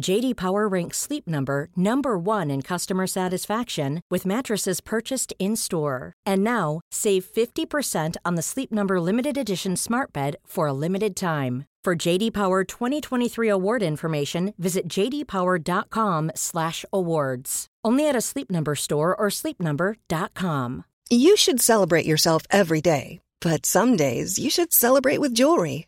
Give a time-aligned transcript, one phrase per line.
[0.00, 6.14] JD Power ranks Sleep Number number 1 in customer satisfaction with mattresses purchased in-store.
[6.24, 11.16] And now, save 50% on the Sleep Number limited edition Smart Bed for a limited
[11.16, 11.64] time.
[11.84, 17.66] For JD Power 2023 award information, visit jdpower.com/awards.
[17.84, 20.84] Only at a Sleep Number store or sleepnumber.com.
[21.10, 25.87] You should celebrate yourself every day, but some days you should celebrate with jewelry.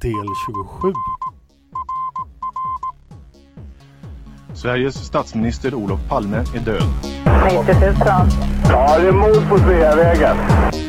[0.00, 0.92] del 27.
[4.54, 6.82] Sveriges statsminister Olof Palme är död.
[7.44, 7.94] 90 000.
[8.68, 10.36] Ja, det är mord på Sveavägen.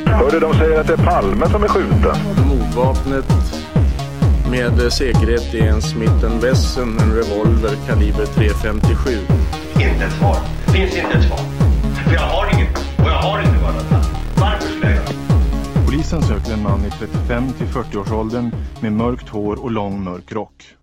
[0.06, 2.16] Hörde de säger att det är Palme som är skjuten.
[2.48, 3.26] Mordvapnet
[4.52, 9.20] med säkerhet är en Smith Wesson, en revolver kaliber .357.
[9.74, 10.38] Inte ett svar.
[10.66, 11.40] Det finns inte ett svar.
[16.12, 18.52] Polisen söker en man i 35 till 40-årsåldern
[18.82, 20.76] med mörkt hår och lång mörk rock.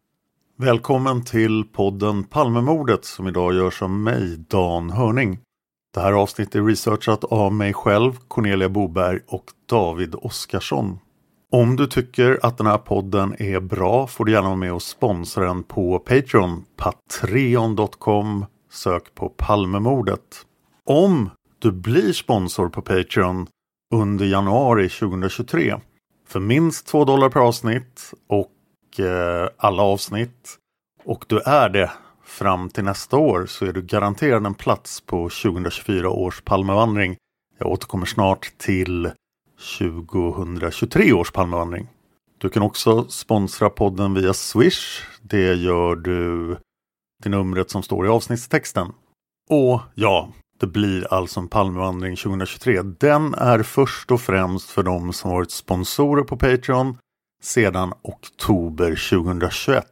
[0.58, 5.38] Välkommen till podden Palmemordet som idag görs av mig, Dan Hörning.
[5.94, 10.98] Det här avsnittet är researchat av mig själv, Cornelia Boberg och David Oskarsson.
[11.52, 14.82] Om du tycker att den här podden är bra får du gärna vara med och
[14.82, 20.46] sponsra den på Patreon, patreon.com, sök på Palmemordet.
[20.84, 23.46] Om du blir sponsor på Patreon
[23.94, 25.74] under januari 2023
[26.26, 30.58] för minst 2 dollar per avsnitt och eh, alla avsnitt
[31.04, 31.90] och du är det
[32.24, 37.16] fram till nästa år så är du garanterad en plats på 2024 års Palmevandring.
[37.58, 39.10] Jag återkommer snart till
[39.78, 41.88] 2023 års Palmevandring.
[42.38, 45.02] Du kan också sponsra podden via Swish.
[45.22, 46.56] Det gör du
[47.22, 48.92] till numret som står i avsnittstexten.
[49.50, 50.28] Och ja,
[50.64, 52.82] det blir alltså en Palmevandring 2023.
[52.82, 56.98] Den är först och främst för de som varit sponsorer på Patreon
[57.42, 59.86] sedan oktober 2021.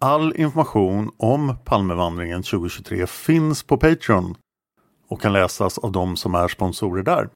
[0.00, 4.34] All information om Palmevandringen 2023 finns på Patreon
[5.08, 7.28] och kan läsas av de som är sponsorer där.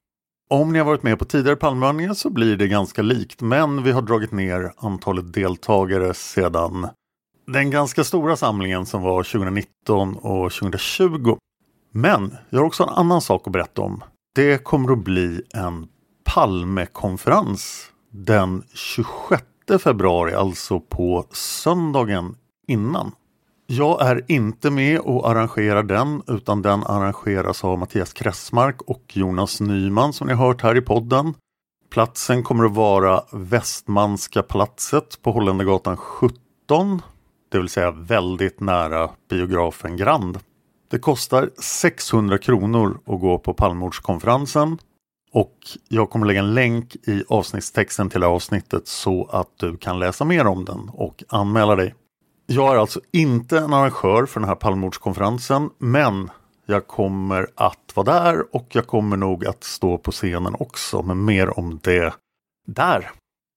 [0.49, 3.91] Om ni har varit med på tidigare Palmevandringar så blir det ganska likt men vi
[3.91, 6.87] har dragit ner antalet deltagare sedan
[7.47, 11.37] den ganska stora samlingen som var 2019 och 2020.
[11.95, 14.03] Men jag har också en annan sak att berätta om.
[14.35, 15.87] Det kommer att bli en
[16.23, 19.43] Palmekonferens den 26
[19.83, 22.35] februari, alltså på söndagen
[22.67, 23.11] innan.
[23.67, 29.61] Jag är inte med och arrangerar den utan den arrangeras av Mattias Kressmark och Jonas
[29.61, 31.33] Nyman som ni hört här i podden.
[31.89, 37.01] Platsen kommer att vara Västmanska palatset på Holländargatan 17.
[37.51, 40.39] Det vill säga väldigt nära biografen Grand.
[40.93, 44.77] Det kostar 600 kronor att gå på Palmemordskonferensen
[45.31, 45.57] och
[45.87, 50.47] jag kommer lägga en länk i avsnittstexten till avsnittet så att du kan läsa mer
[50.47, 51.95] om den och anmäla dig.
[52.45, 56.29] Jag är alltså inte en arrangör för den här Palmordskonferensen men
[56.65, 61.25] jag kommer att vara där och jag kommer nog att stå på scenen också men
[61.25, 62.13] mer om det
[62.67, 63.11] där.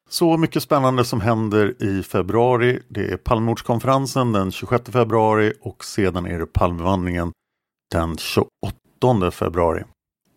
[0.08, 2.82] Så mycket spännande som händer i februari.
[2.88, 7.32] Det är Palmemordskonferensen den 26 februari och sedan är det Palmevandringen
[7.92, 9.84] den 28 februari.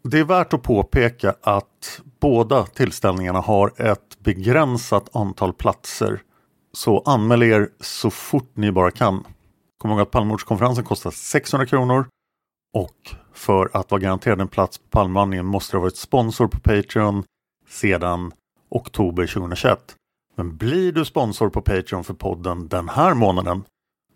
[0.03, 6.21] Det är värt att påpeka att båda tillställningarna har ett begränsat antal platser.
[6.73, 9.23] Så anmäl er så fort ni bara kan.
[9.77, 12.05] Kom ihåg att Palmemordskonferensen kostar 600 kronor
[12.73, 16.59] och för att vara garanterad en plats på Palmvandringen måste du ha varit sponsor på
[16.59, 17.23] Patreon
[17.67, 18.31] sedan
[18.69, 19.95] oktober 2021.
[20.35, 23.63] Men blir du sponsor på Patreon för podden den här månaden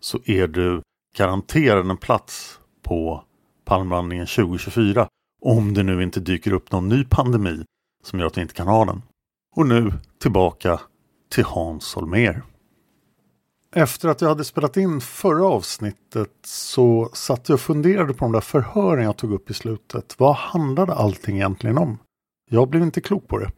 [0.00, 0.82] så är du
[1.16, 3.24] garanterad en plats på
[3.64, 5.08] Palmvandringen 2024
[5.42, 7.64] om det nu inte dyker upp någon ny pandemi
[8.04, 9.02] som gör att vi inte kan ha den.
[9.56, 10.80] Och nu tillbaka
[11.30, 12.42] till Hans Holmér.
[13.76, 18.32] Efter att jag hade spelat in förra avsnittet så satt jag och funderade på de
[18.32, 20.14] där förhören jag tog upp i slutet.
[20.18, 21.98] Vad handlade allting egentligen om?
[22.50, 23.52] Jag blev inte klok på det.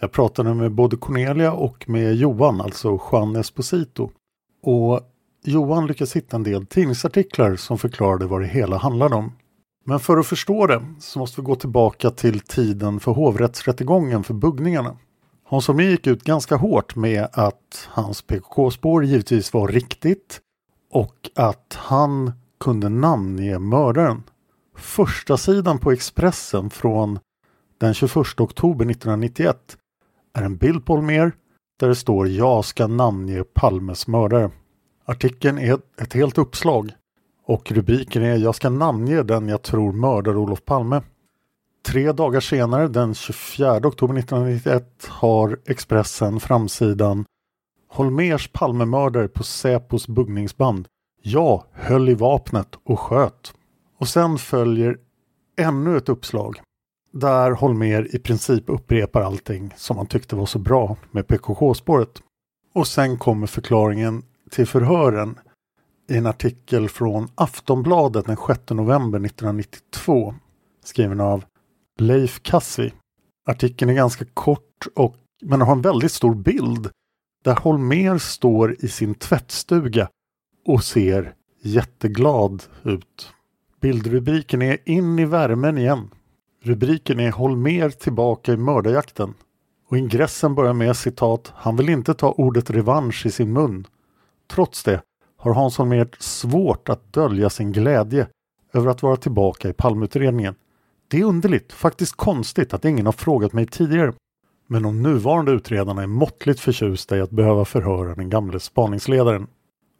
[0.00, 4.10] Jag pratade med både Cornelia och med Johan, alltså Juan Esposito.
[4.62, 5.00] Och
[5.44, 9.32] Johan lyckades hitta en del tidningsartiklar som förklarade vad det hela handlade om.
[9.84, 14.34] Men för att förstå det så måste vi gå tillbaka till tiden för hovrättsrättegången för
[14.34, 14.96] buggningarna.
[15.44, 20.40] Hans Holmér gick ut ganska hårt med att hans PKK-spår givetvis var riktigt
[20.90, 24.22] och att han kunde namnge mördaren.
[24.76, 27.18] Första sidan på Expressen från
[27.78, 29.76] den 21 oktober 1991
[30.38, 31.32] är en bild på Holmér
[31.80, 34.50] där det står “Jag ska namnge Palmes mördare”.
[35.04, 36.92] Artikeln är ett helt uppslag
[37.46, 41.02] och rubriken är “Jag ska namnge den jag tror mördar Olof Palme”.
[41.86, 47.24] Tre dagar senare, den 24 oktober 1991, har Expressen framsidan
[47.88, 50.88] Holmers Palmemördare på Säpos buggningsband.
[51.22, 53.54] Jag höll i vapnet och sköt.
[53.98, 54.96] Och sen följer
[55.56, 56.60] ännu ett uppslag
[57.18, 62.22] där Holmer i princip upprepar allting som han tyckte var så bra med PKK-spåret.
[62.74, 65.38] Och sen kommer förklaringen till förhören
[66.08, 70.34] i en artikel från Aftonbladet den 6 november 1992
[70.84, 71.44] skriven av
[71.98, 72.92] Leif Kassi.
[73.46, 76.90] Artikeln är ganska kort och men har en väldigt stor bild
[77.44, 80.08] där Holmer står i sin tvättstuga
[80.66, 83.32] och ser jätteglad ut.
[83.80, 86.10] Bildrubriken är In i värmen igen.
[86.68, 89.34] Rubriken är Håll mer tillbaka i mördarjakten.
[89.88, 93.86] Och ingressen börjar med citat Han vill inte ta ordet revansch i sin mun.
[94.50, 95.02] Trots det
[95.36, 98.26] har Hans Holmér svårt att dölja sin glädje
[98.72, 100.54] över att vara tillbaka i palmutredningen.
[101.08, 104.12] Det är underligt, faktiskt konstigt att ingen har frågat mig tidigare.
[104.66, 109.46] Men de nuvarande utredarna är måttligt förtjusta i att behöva förhöra den gamle spaningsledaren.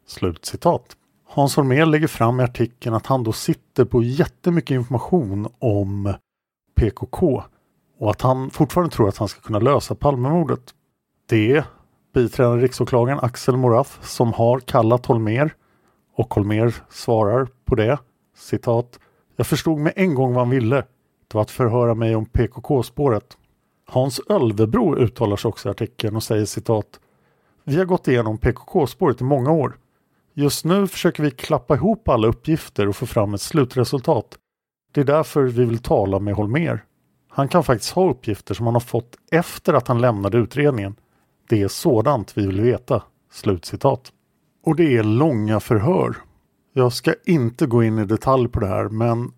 [0.06, 0.96] Slutcitat.
[1.26, 6.14] Hans Holmér lägger fram i artikeln att han då sitter på jättemycket information om
[6.78, 7.42] PKK
[7.98, 10.74] och att han fortfarande tror att han ska kunna lösa Palmemordet.
[11.28, 11.64] Det är
[12.14, 15.54] biträdande riksåklagaren Axel Morath som har kallat Holmer
[16.16, 17.98] och Holmer svarar på det.
[18.36, 18.98] Citat.
[19.36, 20.76] Jag förstod med en gång vad han ville.
[21.28, 23.36] Det var att förhöra mig om PKK-spåret.
[23.86, 27.00] Hans Ölvebro uttalar sig också i artikeln och säger citat.
[27.64, 29.76] Vi har gått igenom PKK-spåret i många år.
[30.34, 34.38] Just nu försöker vi klappa ihop alla uppgifter och få fram ett slutresultat.
[34.92, 36.84] Det är därför vi vill tala med Holmer.
[37.28, 40.94] Han kan faktiskt ha uppgifter som han har fått efter att han lämnade utredningen.
[41.48, 43.02] Det är sådant vi vill veta."
[43.32, 44.12] Slutcitat.
[44.64, 46.16] Och det är långa förhör.
[46.72, 49.32] Jag ska inte gå in i detalj på det här men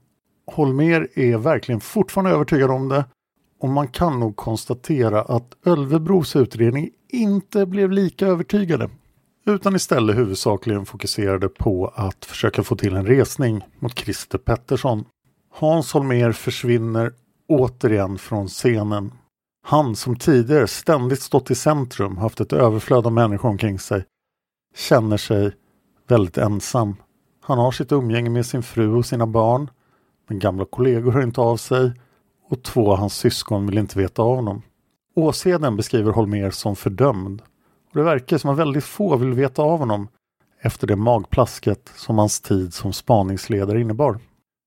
[0.47, 3.05] Holmer är verkligen fortfarande övertygad om det
[3.61, 8.91] och man kan nog konstatera att Ölvebros utredning inte blev lika övertygade
[9.46, 15.05] utan istället huvudsakligen fokuserade på att försöka få till en resning mot Christer Pettersson
[15.52, 17.13] Hans Holmér försvinner
[17.48, 19.13] återigen från scenen.
[19.63, 24.05] Han som tidigare ständigt stått i centrum, haft ett överflöd av människor omkring sig,
[24.75, 25.53] känner sig
[26.08, 26.96] väldigt ensam.
[27.41, 29.70] Han har sitt umgänge med sin fru och sina barn.
[30.29, 31.93] Men gamla kollegor hör inte av sig
[32.48, 34.63] och två av hans syskon vill inte veta av honom.
[35.15, 37.43] Åseden beskriver Holmér som fördömd.
[37.91, 40.08] Och det verkar som att väldigt få vill veta av honom
[40.60, 44.19] efter det magplasket som hans tid som spaningsledare innebar.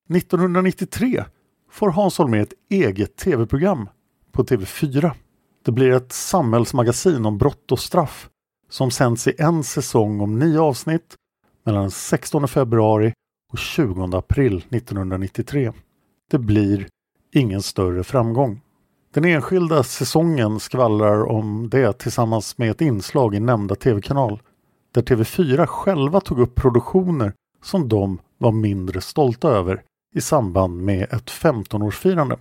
[0.09, 1.23] 1993
[1.71, 3.89] får Hans Holmér ett eget tv-program
[4.31, 5.11] på TV4.
[5.65, 8.29] Det blir ett samhällsmagasin om brott och straff
[8.69, 11.15] som sänds i en säsong om nio avsnitt
[11.65, 13.13] mellan den 16 februari
[13.51, 15.71] och 20 april 1993.
[16.31, 16.87] Det blir
[17.33, 18.61] ingen större framgång.
[19.13, 24.41] Den enskilda säsongen skvallrar om det tillsammans med ett inslag i nämnda tv-kanal
[24.91, 27.33] där TV4 själva tog upp produktioner
[27.63, 29.83] som de var mindre stolta över
[30.13, 32.37] i samband med ett 15-årsfirande.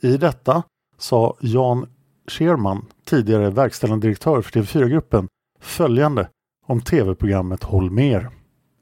[0.00, 0.62] I detta
[0.98, 1.86] sa Jan
[2.26, 5.28] Scherman, tidigare verkställande direktör för TV4-gruppen,
[5.60, 6.28] följande
[6.66, 8.30] om tv-programmet Håll mer.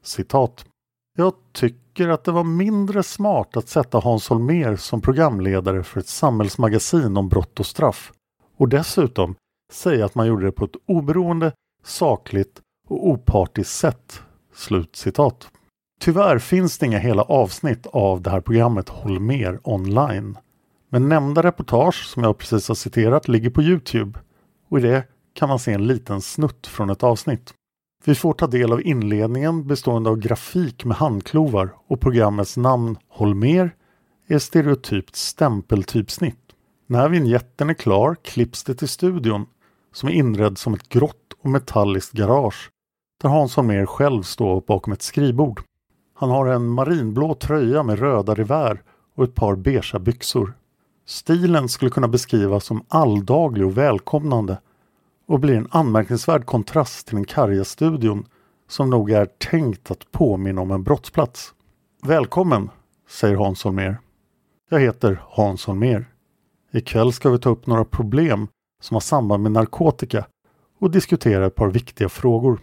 [0.03, 0.65] Citat.
[1.17, 6.07] Jag tycker att det var mindre smart att sätta Hans Holmér som programledare för ett
[6.07, 8.11] samhällsmagasin om brott och straff
[8.57, 9.35] och dessutom
[9.71, 11.51] säga att man gjorde det på ett oberoende,
[11.83, 14.21] sakligt och opartiskt sätt.
[14.53, 15.51] Slut citat.
[16.03, 20.37] Tyvärr finns det inga hela avsnitt av det här programmet Håll mer online.
[20.89, 24.19] Men nämnda reportage som jag precis har citerat ligger på Youtube
[24.69, 25.03] och i det
[25.33, 27.53] kan man se en liten snutt från ett avsnitt.
[28.05, 33.35] Vi får ta del av inledningen bestående av grafik med handklovar och programmets namn Håll
[33.35, 33.75] mer
[34.27, 36.51] är stereotypt stämpeltypsnitt.
[36.87, 39.45] När vignetten är klar klipps det till studion
[39.93, 42.69] som är inredd som ett grått och metalliskt garage
[43.21, 45.61] där Hans Holmér själv står bakom ett skrivbord.
[46.21, 48.81] Han har en marinblå tröja med röda revär
[49.15, 50.53] och ett par beiga byxor.
[51.05, 54.57] Stilen skulle kunna beskrivas som alldaglig och välkomnande
[55.27, 58.25] och blir en anmärkningsvärd kontrast till den karga studion
[58.69, 61.53] som nog är tänkt att påminna om en brottsplats.
[62.03, 62.69] Välkommen,
[63.09, 63.97] säger Hans Holmér.
[64.69, 66.05] Jag heter Hans Holmér.
[66.71, 68.47] Ikväll ska vi ta upp några problem
[68.81, 70.25] som har samband med narkotika
[70.79, 72.59] och diskutera ett par viktiga frågor.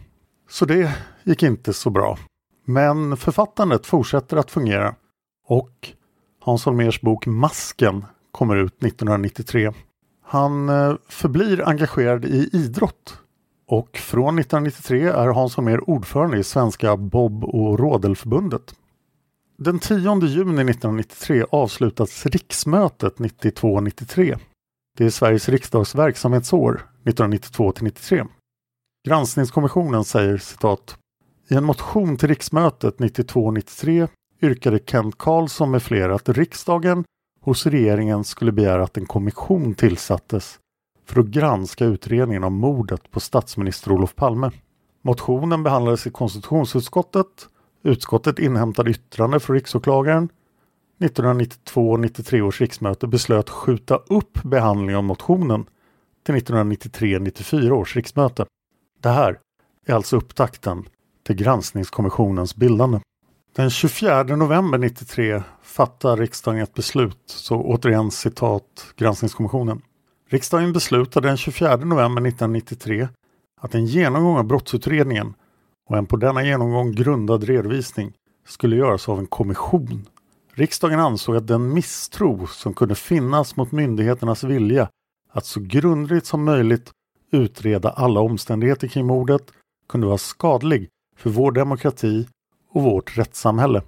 [0.48, 2.18] Så det gick inte så bra.
[2.70, 4.94] Men författandet fortsätter att fungera
[5.46, 5.88] och
[6.40, 9.72] Hans Holmers bok Masken kommer ut 1993.
[10.25, 13.18] Han eh, förblir engagerad i idrott
[13.68, 18.75] och från 1993 är Hans Holmér ordförande i Svenska Bob och Rådelförbundet.
[19.58, 24.38] Den 10 juni 1993 avslutas riksmötet 92-93.
[24.96, 28.28] Det är Sveriges riksdags verksamhetsår 1992-93.
[29.08, 30.98] Granskningskommissionen säger citat
[31.50, 34.09] i en motion till riksmötet 92-93
[34.43, 37.05] yrkade Kent Karlsson med flera att riksdagen
[37.40, 40.59] hos regeringen skulle begära att en kommission tillsattes
[41.07, 44.50] för att granska utredningen om mordet på statsminister Olof Palme.
[45.02, 47.49] Motionen behandlades i konstitutionsutskottet.
[47.83, 50.28] Utskottet inhämtade yttrande från riksåklagaren.
[51.00, 55.67] 1992-93 års riksmöte beslöt skjuta upp behandlingen av motionen
[56.26, 58.47] till 1993-94 års riksmöte.
[59.00, 59.38] Det här
[59.87, 60.85] är alltså upptakten
[61.28, 63.00] till granskningskommissionens bildande.
[63.56, 69.82] Den 24 november 93 fattar riksdagen ett beslut, så återigen citat granskningskommissionen.
[70.28, 73.08] Riksdagen beslutade den 24 november 1993
[73.61, 75.35] att en genomgång av brottsutredningen
[75.88, 78.12] och en på denna genomgång grundad redovisning
[78.47, 80.06] skulle göras av en kommission.
[80.54, 84.88] Riksdagen ansåg att den misstro som kunde finnas mot myndigheternas vilja
[85.32, 86.90] att så grundligt som möjligt
[87.32, 89.52] utreda alla omständigheter kring mordet
[89.88, 92.28] kunde vara skadlig för vår demokrati
[92.70, 93.82] och vårt rättssamhälle.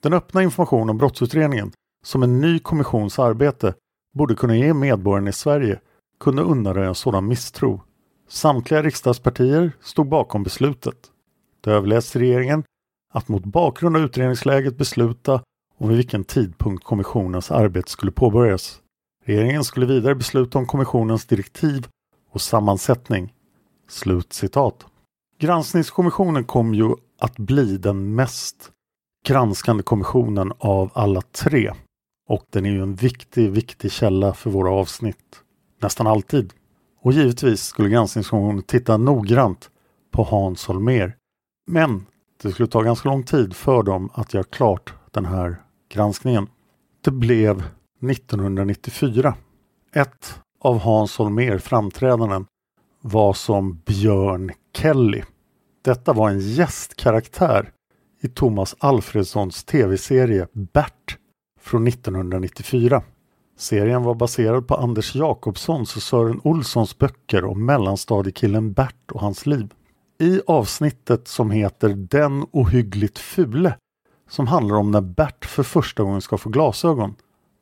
[0.00, 1.72] Den öppna information om brottsutredningen
[2.04, 3.74] som en ny kommissions arbete
[4.14, 5.80] borde kunna ge medborgarna i Sverige
[6.20, 7.80] kunde undanröja en sådan misstro.
[8.28, 10.96] Samtliga riksdagspartier stod bakom beslutet.
[11.60, 12.64] Det överläts till regeringen
[13.12, 15.42] att mot bakgrund av utredningsläget besluta
[15.78, 18.80] om vid vilken tidpunkt kommissionens arbete skulle påbörjas.
[19.24, 21.86] Regeringen skulle vidare besluta om kommissionens direktiv
[22.30, 23.34] och sammansättning.
[23.88, 24.86] Slut citat.
[25.40, 28.70] Granskningskommissionen kom ju att bli den mest
[29.26, 31.72] granskande kommissionen av alla tre.
[32.28, 35.42] Och den är ju en viktig, viktig källa för våra avsnitt.
[35.82, 36.52] Nästan alltid.
[37.02, 39.70] Och givetvis skulle granskningskommissionen titta noggrant
[40.10, 41.16] på Hans Holmér.
[41.66, 42.06] Men
[42.42, 45.56] det skulle ta ganska lång tid för dem att göra klart den här
[45.88, 46.48] granskningen.
[47.04, 47.62] Det blev
[48.10, 49.34] 1994.
[49.92, 52.46] Ett av Hans Holmér framträdanden
[53.00, 55.22] var som Björn Kelly.
[55.82, 57.70] Detta var en gästkaraktär
[58.20, 61.18] i Thomas Alfredssons tv-serie Bert
[61.60, 63.02] från 1994.
[63.58, 69.46] Serien var baserad på Anders Jakobssons och Sören Olssons böcker om mellanstadiekillen Bert och hans
[69.46, 69.72] liv.
[70.18, 73.76] I avsnittet som heter Den ohyggligt fule
[74.28, 77.14] som handlar om när Bert för första gången ska få glasögon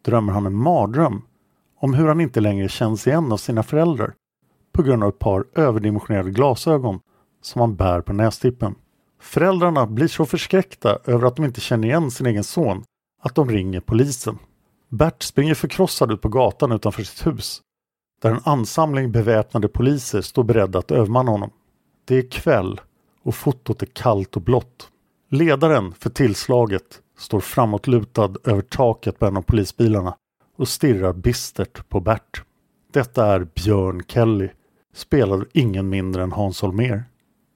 [0.05, 1.23] drömmer han en mardröm
[1.81, 4.15] om hur han inte längre känns igen av sina föräldrar
[4.79, 7.01] på grund av ett par överdimensionerade glasögon
[7.43, 8.75] som han bär på nästippen.
[9.21, 12.85] Föräldrarna blir så förskräckta över att de inte känner igen sin egen son
[13.23, 14.39] att de ringer polisen.
[14.89, 17.63] Bert springer förkrossad ut på gatan utanför sitt hus
[18.23, 21.51] där en ansamling beväpnade poliser står beredda att övermanna honom.
[22.05, 22.81] Det är kväll
[23.23, 24.89] och fotot är kallt och blått.
[25.31, 30.17] Ledaren för tillslaget står framåtlutad över taket på en av polisbilarna
[30.57, 32.43] och stirrar bistert på Bert.
[32.93, 34.49] Detta är Björn Kelly,
[34.95, 37.05] spelar ingen mindre än Hans Holmér.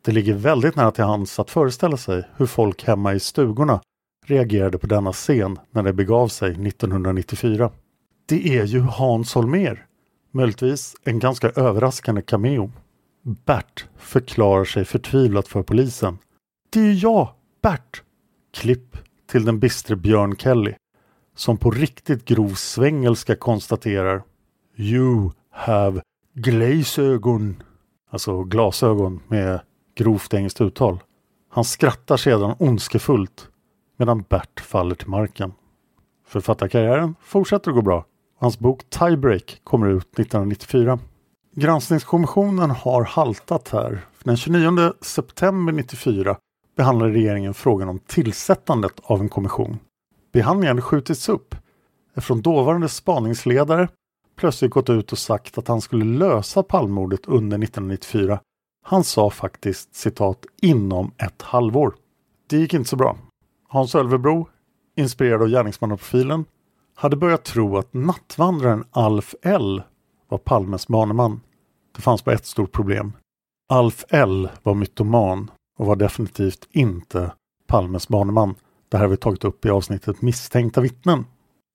[0.05, 3.81] Det ligger väldigt nära till hands att föreställa sig hur folk hemma i stugorna
[4.27, 7.71] reagerade på denna scen när det begav sig 1994.
[8.27, 9.87] Det är ju Hans Holmér!
[10.31, 12.73] Möjligtvis en ganska överraskande cameo.
[13.23, 16.19] Bert förklarar sig förtvivlat för polisen.
[16.71, 17.29] Det är jag,
[17.63, 18.03] Bert!
[18.55, 18.97] Klipp
[19.31, 20.75] till den bistre Björn Kelly
[21.37, 24.23] som på riktigt grov svengelska konstaterar
[24.77, 26.03] You have
[26.35, 27.63] glaseögon.
[28.11, 29.61] Alltså glasögon med
[29.95, 30.99] grovt engelskt uttal.
[31.49, 33.49] Han skrattar sedan ondskefullt
[33.97, 35.53] medan Bert faller till marken.
[36.27, 38.05] Författarkarriären fortsätter att gå bra.
[38.39, 40.99] Hans bok Tiebreak kommer ut 1994.
[41.55, 44.01] Granskningskommissionen har haltat här.
[44.25, 46.37] Den 29 september 1994
[46.77, 49.79] behandlade regeringen frågan om tillsättandet av en kommission.
[50.33, 51.55] Behandlingen skjutits upp
[52.15, 53.89] eftersom dåvarande spaningsledare
[54.37, 58.41] plötsligt gått ut och sagt att han skulle lösa Palmemordet under 1994.
[58.85, 61.95] Han sa faktiskt citat inom ett halvår.
[62.47, 63.17] Det gick inte så bra.
[63.69, 64.49] Hans Ölvebro,
[64.97, 66.45] inspirerad av gärningsmannaprofilen,
[66.95, 69.83] hade börjat tro att nattvandraren Alf L
[70.29, 71.41] var Palmes baneman.
[71.97, 73.13] Det fanns bara ett stort problem.
[73.69, 77.33] Alf L var mytoman och var definitivt inte
[77.67, 78.55] Palmes baneman.
[78.89, 81.25] Det här har vi tagit upp i avsnittet Misstänkta vittnen.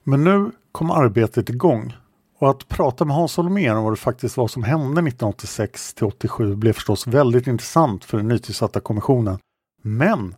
[0.03, 1.93] Men nu kom arbetet igång
[2.39, 6.05] och att prata med Hans Holmér om vad det faktiskt var som hände 1986 till
[6.05, 9.39] 87 blev förstås väldigt intressant för den nytillsatta kommissionen.
[9.81, 10.35] Men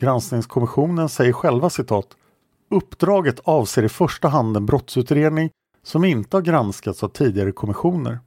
[0.00, 2.06] Granskningskommissionen säger själva citat
[2.70, 5.50] Uppdraget avser i första hand en brottsutredning
[5.82, 8.18] som inte har granskats av tidigare kommissioner.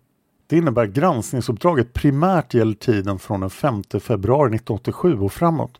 [0.47, 5.71] Det innebär att granskningsuppdraget primärt gäller tiden från den 5 februari 1987 och framåt.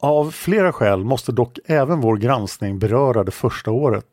[0.00, 4.06] Av flera skäl måste dock även vår granskning beröra det första året.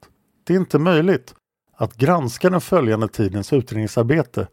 [0.43, 1.33] Det är inte möjligt
[1.79, 4.47] att granska den följande tidens utredningsarbete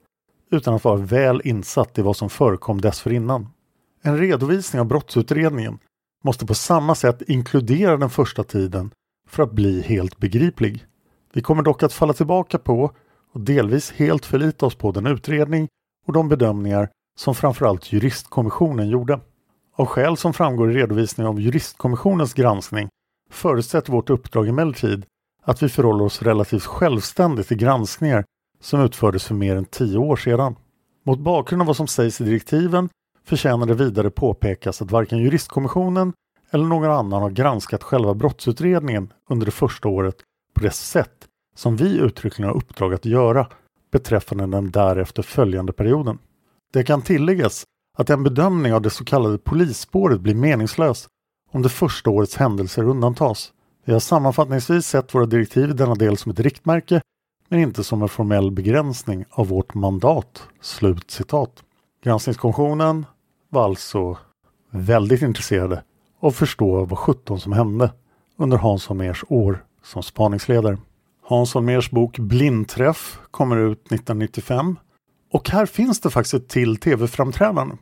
[0.50, 3.49] utan att vara väl insatt i vad som förekom dessförinnan.
[4.02, 5.78] En redovisning av brottsutredningen
[6.25, 8.90] måste på samma sätt inkludera den första tiden
[9.28, 10.85] för att bli helt begriplig.
[11.33, 12.90] Vi kommer dock att falla tillbaka på
[13.33, 15.68] och delvis helt förlita oss på den utredning
[16.06, 19.21] och de bedömningar som framförallt juristkommissionen gjorde.
[19.76, 22.88] Av skäl som framgår i redovisningen av juristkommissionens granskning
[23.30, 25.06] förutsätter vårt uppdrag emellertid
[25.47, 28.25] att vi förhåller oss relativt självständigt till granskningar
[28.61, 30.57] som utfördes för mer än tio år sedan.
[31.05, 32.88] Mot bakgrund av vad som sägs i direktiven
[33.25, 36.12] förtjänar det vidare påpekas att varken juristkommissionen
[36.50, 40.17] eller någon annan har granskat själva brottsutredningen under det första året
[40.55, 41.26] på det sätt
[41.57, 43.47] som vi uttryckligen har uppdrag att göra
[43.92, 46.18] beträffande den därefter följande perioden.
[46.73, 47.64] Det kan tilläggas
[47.99, 51.09] att en bedömning av det så kallade polisspåret blir meningslös
[51.51, 53.53] om det första årets händelser undantas.
[53.87, 57.01] Vi har sammanfattningsvis sett våra direktiv i denna del som ett riktmärke
[57.49, 61.64] men inte som en formell begränsning av vårt mandat." Slut citat.
[62.05, 63.07] Granskningskommissionen
[63.49, 64.18] var alltså
[64.70, 65.83] väldigt intresserade
[66.20, 67.92] av att förstå vad 17 som hände
[68.37, 70.79] under Hans Holmérs år som spaningsledare.
[71.22, 74.77] Hans Holmérs bok Blindträff kommer ut 1995
[75.33, 77.77] och här finns det faktiskt ett till tv-framträdande.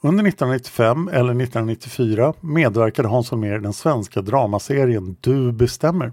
[0.00, 6.12] Under 1995 eller 1994 medverkade Hans Holmér i den svenska dramaserien Du bestämmer.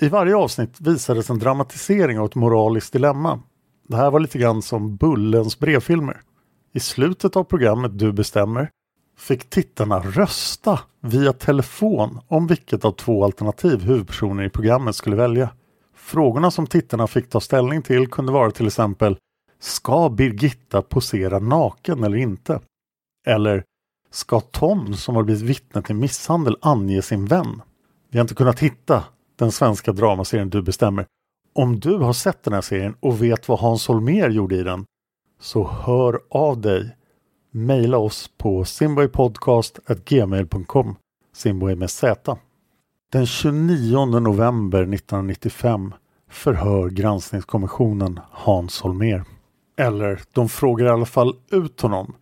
[0.00, 3.40] I varje avsnitt visades en dramatisering av ett moraliskt dilemma.
[3.88, 6.20] Det här var lite grann som Bullens brevfilmer.
[6.72, 8.70] I slutet av programmet Du bestämmer
[9.18, 15.48] fick tittarna rösta via telefon om vilket av två alternativ huvudpersoner i programmet skulle välja.
[15.96, 19.16] Frågorna som tittarna fick ta ställning till kunde vara till exempel
[19.60, 22.60] Ska Birgitta posera naken eller inte?
[23.26, 23.64] Eller
[24.10, 27.62] Ska Tom som har blivit vittne till misshandel ange sin vän?
[28.10, 29.04] Vi har inte kunnat hitta
[29.36, 31.06] den svenska dramaserien Du bestämmer.
[31.52, 34.84] Om du har sett den här serien och vet vad Hans Holmér gjorde i den
[35.40, 36.96] så hör av dig.
[37.50, 40.96] Maila oss på simboypodcast.gmail.com
[41.32, 42.36] Simboy med Z.
[43.12, 45.94] Den 29 november 1995
[46.30, 49.24] förhör granskningskommissionen Hans Holmér.
[49.76, 52.14] Eller de frågar i alla fall ut honom.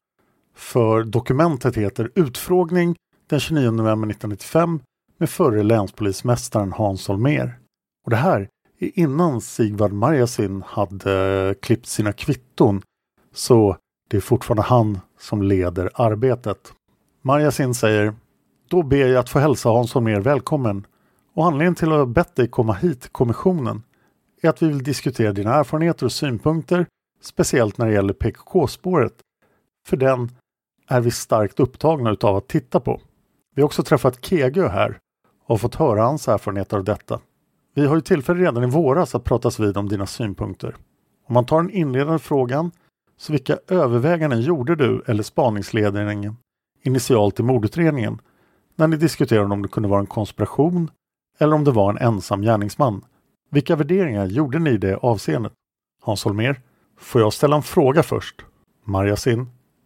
[0.55, 4.81] För dokumentet heter Utfrågning den 29 november 1995
[5.19, 7.59] med förre länspolismästaren Hans Holmér.
[8.05, 12.83] Och det här är innan Sigvard Marjasin hade klippt sina kvitton
[13.35, 13.77] så
[14.11, 16.73] det är fortfarande han som leder arbetet.
[17.23, 18.15] Marjasin säger
[18.69, 20.87] Då ber jag att få hälsa Hans Holmér välkommen
[21.35, 23.83] och anledningen till att jag bett dig komma hit till kommissionen
[24.43, 26.87] är att vi vill diskutera dina erfarenheter och synpunkter
[27.21, 29.15] speciellt när det gäller PKK-spåret.
[29.87, 30.31] För den
[30.89, 33.01] är vi starkt upptagna utav att titta på.
[33.55, 34.99] Vi har också träffat Kegö här
[35.47, 37.21] och fått höra hans erfarenheter av detta.
[37.75, 40.77] Vi har ju tillfälle redan i våras att pratas vid om dina synpunkter.
[41.27, 42.71] Om man tar den inledande frågan
[43.17, 46.37] så vilka överväganden gjorde du eller spaningsledningen
[46.83, 48.19] initialt i mordutredningen
[48.77, 50.91] när ni diskuterade om det kunde vara en konspiration
[51.39, 53.05] eller om det var en ensam gärningsman?
[53.51, 55.53] Vilka värderingar gjorde ni i det avseendet?
[56.03, 56.61] Hans Holmér,
[56.99, 58.45] får jag ställa en fråga först?
[58.85, 59.47] Marjasin,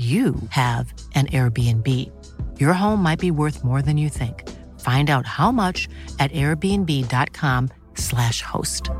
[0.00, 1.86] you have an Airbnb.
[2.58, 4.48] Your home might be worth more than you think.
[4.80, 8.90] Find out how much at airbnb.com/slash host.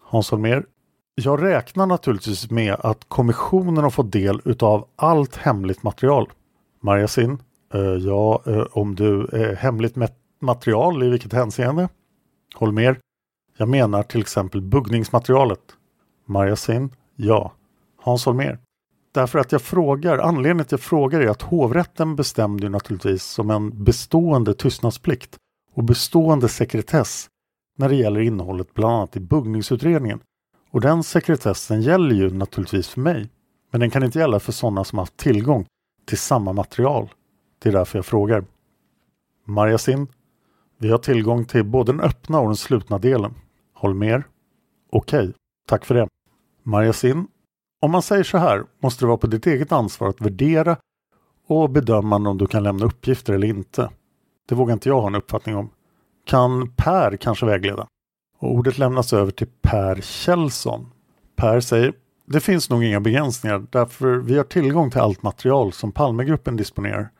[0.00, 0.66] Hans Holmér,
[1.14, 6.30] jag räknar naturligtvis med att kommissionen har fått del utav allt hemligt material.
[6.80, 7.38] Maria Sin,
[7.74, 9.96] eh, ja, eh, om du är hemligt
[10.40, 11.88] material i vilket hänseende?
[12.54, 12.98] Holmér,
[13.56, 15.76] jag menar till exempel buggningsmaterialet.
[16.26, 17.52] Maria Sin, ja.
[17.96, 18.58] Hans Holmér.
[19.12, 23.22] Därför att jag frågar, anledningen till att jag frågar är att hovrätten bestämde ju naturligtvis
[23.22, 25.36] som en bestående tystnadsplikt
[25.74, 27.28] och bestående sekretess
[27.76, 30.20] när det gäller innehållet bland annat i buggningsutredningen.
[30.70, 33.30] Och den sekretessen gäller ju naturligtvis för mig.
[33.70, 35.66] Men den kan inte gälla för sådana som haft tillgång
[36.06, 37.08] till samma material.
[37.58, 38.44] Det är därför jag frågar.
[39.44, 40.06] Maria Sin,
[40.78, 43.34] vi har tillgång till både den öppna och den slutna delen.
[43.74, 44.24] Holmér,
[44.90, 45.32] okej, okay,
[45.68, 46.08] tack för det.
[46.66, 47.26] Marjasin,
[47.80, 50.76] om man säger så här måste det vara på ditt eget ansvar att värdera
[51.46, 53.90] och bedöma om du kan lämna uppgifter eller inte.
[54.48, 55.70] Det vågar inte jag ha en uppfattning om.
[56.24, 57.86] Kan Per kanske vägleda?
[58.38, 60.86] Och ordet lämnas över till Per Kjellson.
[61.36, 61.92] Per säger
[62.26, 67.10] det finns nog inga begränsningar därför vi har tillgång till allt material som Palmegruppen disponerar.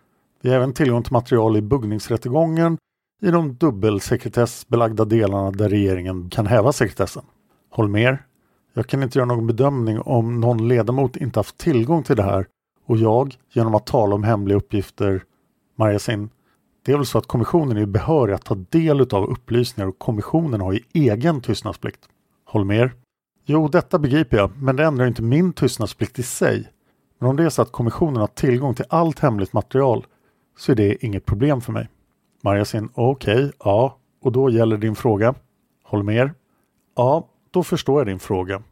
[0.43, 2.79] Vi har även tillgång till material i buggningsrättegången
[3.23, 7.23] i de dubbelsekretessbelagda delarna där regeringen kan häva sekretessen.
[7.71, 8.25] Holmer,
[8.77, 12.47] jag kan inte göra någon bedömning om någon ledamot inte haft tillgång till det här
[12.87, 15.25] och jag, genom att tala om hemliga uppgifter,
[15.77, 16.31] Marjasin,
[16.85, 20.61] det är väl så att kommissionen är behörig att ta del av upplysningar och kommissionen
[20.61, 22.09] har ju egen tystnadsplikt.
[22.45, 22.93] Holmer?
[23.45, 26.69] Jo, detta begriper jag, men det ändrar inte min tystnadsplikt i sig.
[27.19, 30.07] Men om det är så att kommissionen har tillgång till allt hemligt material
[30.59, 31.89] så är det inget problem för mig.
[32.43, 35.35] Marjasin, okej, okay, ja, och då gäller din fråga.
[35.85, 36.35] Holmer?
[36.97, 38.63] Ja, då förstår jag din fråga.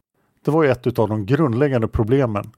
[0.44, 2.52] Det var ju ett av de grundläggande problemen.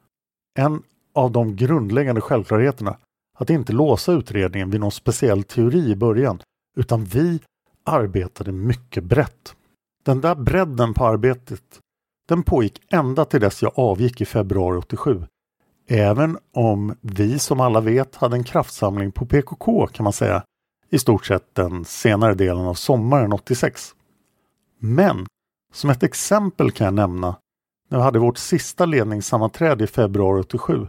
[0.59, 0.83] En
[1.15, 2.97] av de grundläggande självklarheterna.
[3.39, 6.41] Att inte låsa utredningen vid någon speciell teori i början.
[6.77, 7.41] Utan vi
[7.85, 9.57] arbetade mycket brett.
[10.05, 11.63] Den där bredden på arbetet
[12.29, 15.23] den pågick ända till dess jag avgick i februari 87.
[15.89, 20.43] Även om vi som alla vet hade en kraftsamling på PKK kan man säga
[20.91, 23.95] i stort sett den senare delen av sommaren 86.
[24.79, 25.27] Men
[25.77, 27.37] som ett exempel kan jag nämna,
[27.89, 30.87] när vi hade vårt sista ledningssammanträde i februari 87,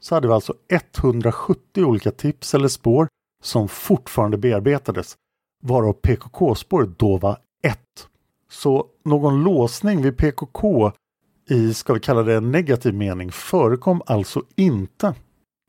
[0.00, 3.08] så hade vi alltså 170 olika tips eller spår
[3.42, 5.16] som fortfarande bearbetades,
[5.62, 8.08] varav PKK-spåret då var ett.
[8.50, 10.92] Så någon låsning vid PKK
[11.50, 15.14] i, ska vi kalla det en negativ mening, förekom alltså inte.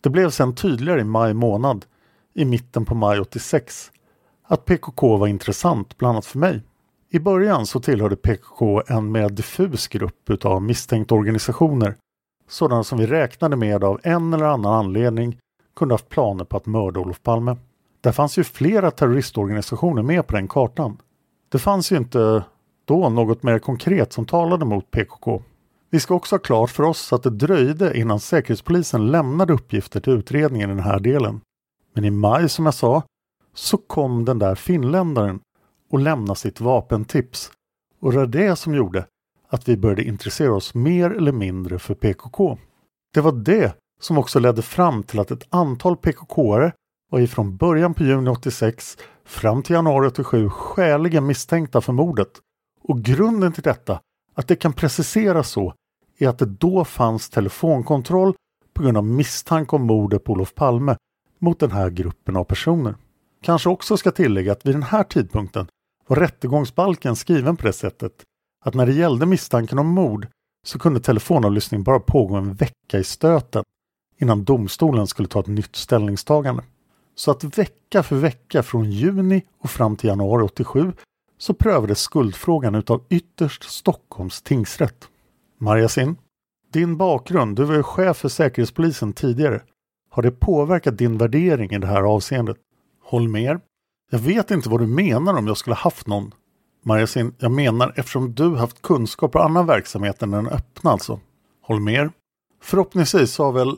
[0.01, 1.85] Det blev sedan tydligare i maj månad,
[2.33, 3.91] i mitten på maj 86,
[4.43, 6.61] att PKK var intressant, bland annat för mig.
[7.11, 11.95] I början så tillhörde PKK en mer diffus grupp utav misstänkta organisationer.
[12.47, 15.37] Sådana som vi räknade med av en eller annan anledning
[15.75, 17.57] kunde haft planer på att mörda Olof Palme.
[18.01, 20.97] Där fanns ju flera terroristorganisationer med på den kartan.
[21.49, 22.43] Det fanns ju inte
[22.85, 25.43] då något mer konkret som talade mot PKK.
[25.89, 30.13] Vi ska också ha klart för oss att det dröjde innan Säkerhetspolisen lämnade uppgifter till
[30.13, 31.41] utredningen i den här delen.
[31.93, 33.03] Men i maj som jag sa
[33.53, 35.39] så kom den där finländaren
[35.89, 37.51] och lämna sitt vapentips.
[37.99, 39.05] Och det var det som gjorde
[39.49, 42.57] att vi började intressera oss mer eller mindre för PKK.
[43.13, 46.71] Det var det som också ledde fram till att ett antal PKK-are
[47.11, 52.29] var ifrån början på juni 86 fram till januari 87 skäligen misstänkta för mordet.
[52.83, 53.99] Och grunden till detta,
[54.35, 55.73] att det kan preciseras så,
[56.17, 58.33] är att det då fanns telefonkontroll
[58.73, 60.95] på grund av misstanke om mordet på Olof Palme
[61.39, 62.95] mot den här gruppen av personer.
[63.41, 65.67] Kanske också ska tillägga att vid den här tidpunkten
[66.09, 68.13] var rättegångsbalken skriven på det sättet
[68.65, 70.27] att när det gällde misstanken om mord
[70.65, 73.63] så kunde telefonavlyssning bara pågå en vecka i stöten
[74.21, 76.63] innan domstolen skulle ta ett nytt ställningstagande.
[77.15, 80.93] Så att vecka för vecka från juni och fram till januari 87
[81.37, 85.07] så prövades skuldfrågan utav ytterst Stockholms tingsrätt.
[85.57, 86.15] Marjasin,
[86.71, 89.61] din bakgrund, du var ju chef för Säkerhetspolisen tidigare.
[90.09, 92.57] Har det påverkat din värdering i det här avseendet?
[93.03, 93.59] Håll med er
[94.09, 96.33] jag vet inte vad du menar om jag skulle haft någon.
[96.83, 101.19] Marjasin, jag menar eftersom du haft kunskap på annan verksamhet än den öppna alltså.
[101.61, 102.11] Holmer,
[102.61, 103.75] förhoppningsvis har väl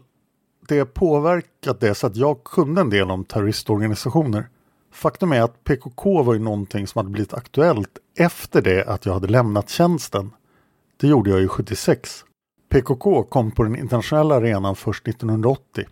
[0.67, 4.49] det påverkat det så att jag kunde en del om terroristorganisationer.
[4.93, 9.13] Faktum är att PKK var ju någonting som hade blivit aktuellt efter det att jag
[9.13, 10.31] hade lämnat tjänsten.
[10.97, 12.25] Det gjorde jag ju 76.
[12.69, 15.85] PKK kom på den internationella arenan först 1980.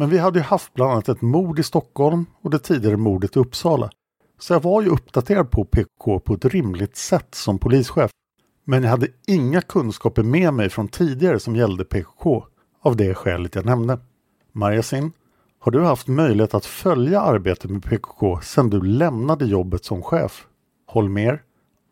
[0.00, 3.36] Men vi hade ju haft bland annat ett mord i Stockholm och det tidigare mordet
[3.36, 3.90] i Uppsala.
[4.38, 8.10] Så jag var ju uppdaterad på PKK på ett rimligt sätt som polischef.
[8.64, 12.44] Men jag hade inga kunskaper med mig från tidigare som gällde PKK.
[12.82, 13.98] Av det skälet jag nämnde.
[14.52, 15.12] Marjasin,
[15.58, 20.46] har du haft möjlighet att följa arbetet med PKK sedan du lämnade jobbet som chef?
[20.86, 21.42] Holmer?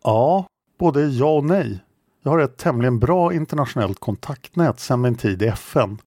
[0.03, 0.47] Ja,
[0.79, 1.83] både ja och nej.
[2.23, 5.97] Jag har ett tämligen bra internationellt kontaktnät sedan min tid i FN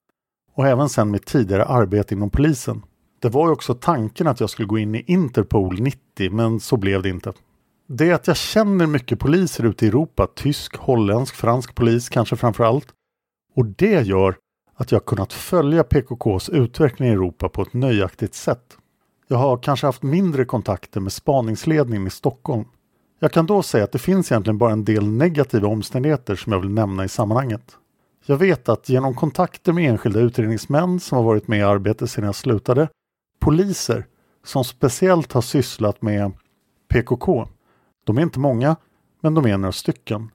[0.61, 2.83] och även sen mitt tidigare arbete inom polisen.
[3.19, 6.77] Det var ju också tanken att jag skulle gå in i Interpol 90 men så
[6.77, 7.33] blev det inte.
[7.87, 12.37] Det är att jag känner mycket poliser ute i Europa, tysk, holländsk, fransk polis kanske
[12.37, 12.87] framför allt.
[13.57, 14.37] Och det gör
[14.75, 18.77] att jag kunnat följa PKKs utveckling i Europa på ett nöjaktigt sätt.
[19.29, 22.65] Jag har kanske haft mindre kontakter med spaningsledningen i Stockholm.
[23.21, 26.61] Jag kan då säga att det finns egentligen bara en del negativa omständigheter som jag
[26.61, 27.77] vill nämna i sammanhanget.
[28.27, 32.25] Jag vet att genom kontakter med enskilda utredningsmän som har varit med i arbetet sedan
[32.25, 32.89] jag slutade,
[33.41, 34.07] poliser
[34.45, 36.33] som speciellt har sysslat med
[36.89, 37.49] PKK.
[38.05, 38.77] De är inte många,
[39.21, 40.31] men de är några stycken.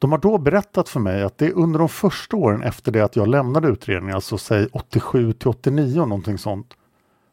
[0.00, 3.16] De har då berättat för mig att det under de första åren efter det att
[3.16, 6.74] jag lämnade utredningen, alltså säg 87 till 89 någonting sånt,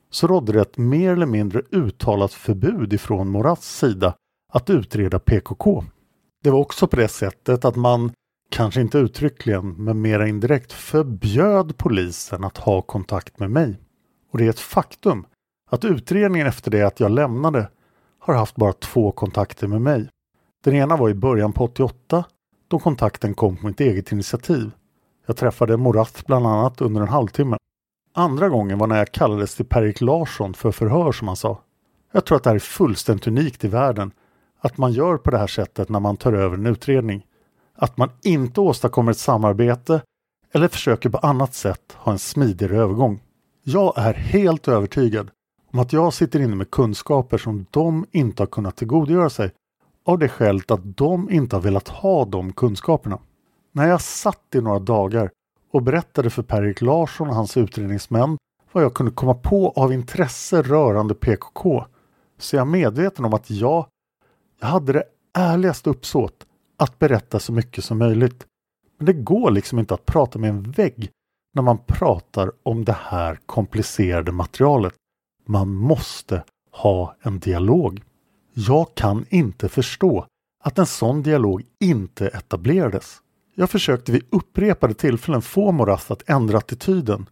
[0.09, 4.13] så rådde det ett mer eller mindre uttalat förbud ifrån Morats sida
[4.53, 5.83] att utreda PKK.
[6.43, 8.11] Det var också på det sättet att man,
[8.55, 13.79] kanske inte uttryckligen, men mera indirekt förbjöd polisen att ha kontakt med mig.
[14.31, 15.25] Och det är ett faktum
[15.71, 17.69] att utredningen efter det att jag lämnade
[18.19, 20.09] har haft bara två kontakter med mig.
[20.63, 22.25] Den ena var i början på 88
[22.67, 24.71] då kontakten kom på mitt eget initiativ.
[25.25, 27.57] Jag träffade Morath bland annat under en halvtimme.
[28.13, 31.61] Andra gången var när jag kallades till Per-Erik Larsson för förhör som han sa.
[32.11, 34.11] Jag tror att det här är fullständigt unikt i världen.
[34.59, 37.25] Att man gör på det här sättet när man tar över en utredning.
[37.75, 40.01] Att man inte åstadkommer ett samarbete
[40.51, 43.21] eller försöker på annat sätt ha en smidigare övergång.
[43.63, 45.31] Jag är helt övertygad
[45.73, 49.51] om att jag sitter inne med kunskaper som de inte har kunnat tillgodogöra sig
[50.05, 53.19] av det skälet att de inte har velat ha de kunskaperna.
[53.71, 55.29] När jag satt i några dagar
[55.71, 58.38] och berättade för Per-Erik Larsson och hans utredningsmän
[58.71, 61.85] vad jag kunde komma på av intresse rörande PKK
[62.38, 63.85] så är jag medveten om att jag,
[64.59, 66.45] jag hade det ärligaste uppsåt
[66.77, 68.45] att berätta så mycket som möjligt.
[68.97, 71.09] Men det går liksom inte att prata med en vägg
[71.53, 74.93] när man pratar om det här komplicerade materialet.
[75.45, 78.01] Man måste ha en dialog.
[78.53, 80.25] Jag kan inte förstå
[80.63, 83.21] att en sån dialog inte etablerades.
[83.55, 87.29] Jag försökte vid upprepade tillfällen få Morath att ändra attityden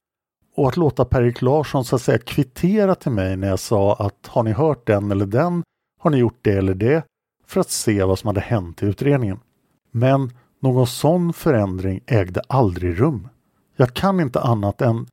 [0.55, 4.27] och att låta Per-Erik Larsson så att säga kvittera till mig när jag sa att
[4.27, 5.63] har ni hört den eller den?
[5.99, 7.03] Har ni gjort det eller det?
[7.53, 9.39] För att se vad som hade hänt i utredningen.
[9.91, 13.27] Men någon sån förändring ägde aldrig rum.
[13.75, 15.07] Jag kan inte annat än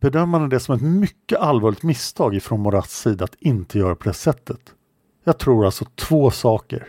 [0.00, 4.14] bedöma det som ett mycket allvarligt misstag ifrån Morats sida att inte göra på det
[4.14, 4.74] sättet.
[5.24, 6.88] Jag tror alltså två saker.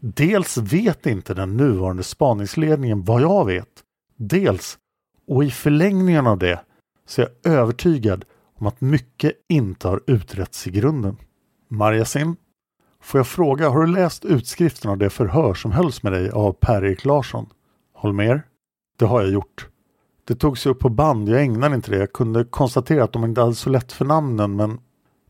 [0.00, 3.82] Dels vet inte den nuvarande spaningsledningen vad jag vet.
[4.16, 4.78] Dels,
[5.26, 6.60] och i förlängningen av det,
[7.06, 8.24] så är jag övertygad
[8.58, 11.16] om att mycket inte har utretts i grunden.
[11.68, 12.36] Marjasin,
[13.04, 16.52] får jag fråga, har du läst utskriften av det förhör som hölls med dig av
[16.52, 17.46] Per-Erik Larsson?
[17.94, 18.42] Holmer?
[18.98, 19.68] Det har jag gjort.
[20.24, 21.96] Det togs upp på band, jag ägnade inte det.
[21.96, 24.80] Jag kunde konstatera att de inte hade så lätt för namnen, men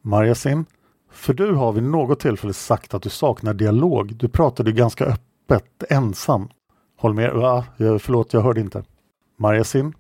[0.03, 0.65] Marjasin?
[1.11, 4.17] För du har vid något tillfälle sagt att du saknar dialog.
[4.17, 6.49] Du pratade ganska öppet, ensam.
[6.99, 7.31] Holmer?
[7.31, 7.65] va?
[7.79, 8.85] Förlåt, jag hörde inte.
[9.39, 9.95] Marjasin?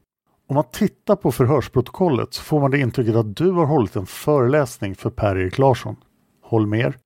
[0.48, 4.06] Om man tittar på förhörsprotokollet så får man det intrycket att du har hållit en
[4.06, 5.96] föreläsning för Per-Erik Larsson.
[6.42, 6.98] Holmer?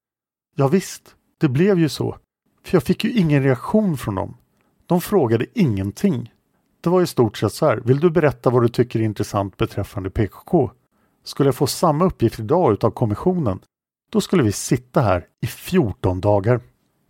[0.61, 2.17] Ja, visst, det blev ju så.
[2.65, 4.37] För jag fick ju ingen reaktion från dem.
[4.87, 6.33] De frågade ingenting.
[6.81, 7.77] Det var i stort sett så här.
[7.77, 10.71] Vill du berätta vad du tycker är intressant beträffande PKK?
[11.25, 13.61] Skulle jag få samma uppgift idag utav kommissionen,
[14.11, 16.61] då skulle vi sitta här i 14 dagar.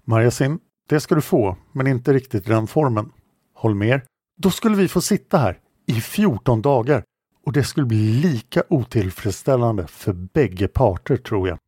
[0.05, 0.59] Marjasin,
[0.89, 3.13] det ska du få, men inte riktigt i den formen.
[3.55, 4.03] Holmer,
[4.39, 7.05] då skulle vi få sitta här i 14 dagar
[7.47, 11.59] och det skulle bli lika otillfredsställande för bägge parter tror jag.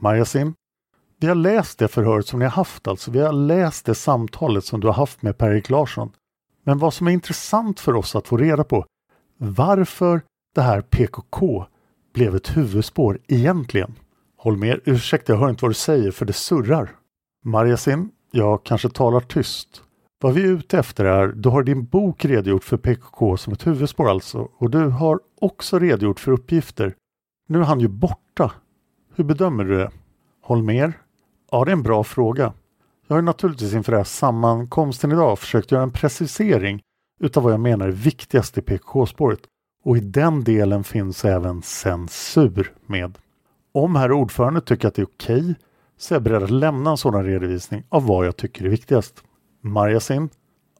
[0.00, 0.54] Marjasin,
[1.24, 3.10] vi har läst det förhöret som ni har haft alltså.
[3.10, 6.12] Vi har läst det samtalet som du har haft med Per-Erik Larsson.
[6.64, 8.86] Men vad som är intressant för oss att få reda på
[9.38, 10.22] varför
[10.54, 11.66] det här PKK
[12.14, 13.94] blev ett huvudspår egentligen.
[14.36, 16.90] Håll med, ursäkta jag hör inte vad du säger för det surrar.
[17.44, 19.82] Marjasin, jag kanske talar tyst.
[20.22, 23.52] Vad vi är ute efter är, du har i din bok redogjort för PKK som
[23.52, 26.94] ett huvudspår alltså och du har också redogjort för uppgifter.
[27.48, 28.52] Nu är han ju borta.
[29.14, 29.90] Hur bedömer du det?
[30.42, 30.92] Håll med?
[31.54, 32.52] Ja, det är en bra fråga.
[33.06, 36.80] Jag har naturligtvis inför den här sammankomsten idag försökt göra en precisering
[37.20, 39.40] utav vad jag menar är viktigast i PKK-spåret
[39.84, 43.18] och i den delen finns även censur med.
[43.72, 45.54] Om herr ordförande tycker att det är okej okay,
[45.98, 49.22] så är jag beredd att lämna en sådan redovisning av vad jag tycker är viktigast.
[49.60, 50.28] Marjasin?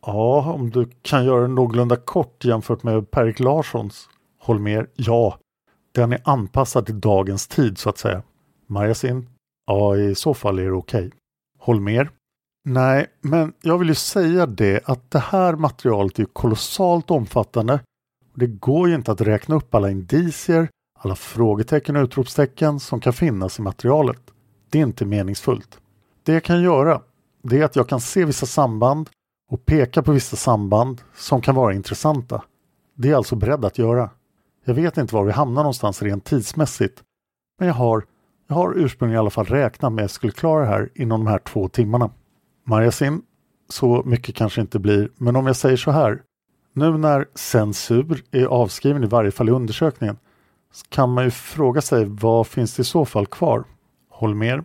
[0.06, 4.08] Ja, om du kan göra den någorlunda kort jämfört med Per-Erik Larssons.
[4.40, 4.86] Håll med?
[4.94, 5.38] Ja,
[5.92, 8.22] den är anpassad till dagens tid så att säga.
[8.66, 9.33] Marjasin?
[9.66, 11.06] Ja, i så fall är det okej.
[11.06, 11.18] Okay.
[11.58, 12.08] Håll med?
[12.64, 17.74] Nej, men jag vill ju säga det att det här materialet är kolossalt omfattande.
[18.32, 23.00] och Det går ju inte att räkna upp alla indicier, alla frågetecken och utropstecken som
[23.00, 24.20] kan finnas i materialet.
[24.70, 25.80] Det är inte meningsfullt.
[26.22, 27.02] Det jag kan göra,
[27.42, 29.10] det är att jag kan se vissa samband
[29.50, 32.42] och peka på vissa samband som kan vara intressanta.
[32.94, 34.10] Det är jag alltså beredd att göra.
[34.64, 37.02] Jag vet inte var vi hamnar någonstans rent tidsmässigt,
[37.58, 38.04] men jag har,
[38.46, 41.24] jag har ursprungligen i alla fall räknat med att jag skulle klara det här inom
[41.24, 42.10] de här två timmarna.
[42.64, 43.22] Marjasin,
[43.68, 46.22] så mycket kanske inte blir, men om jag säger så här.
[46.72, 50.16] Nu när censur är avskriven i varje fall i undersökningen
[50.88, 53.64] kan man ju fråga sig vad finns det i så fall kvar?
[54.10, 54.64] Håll med?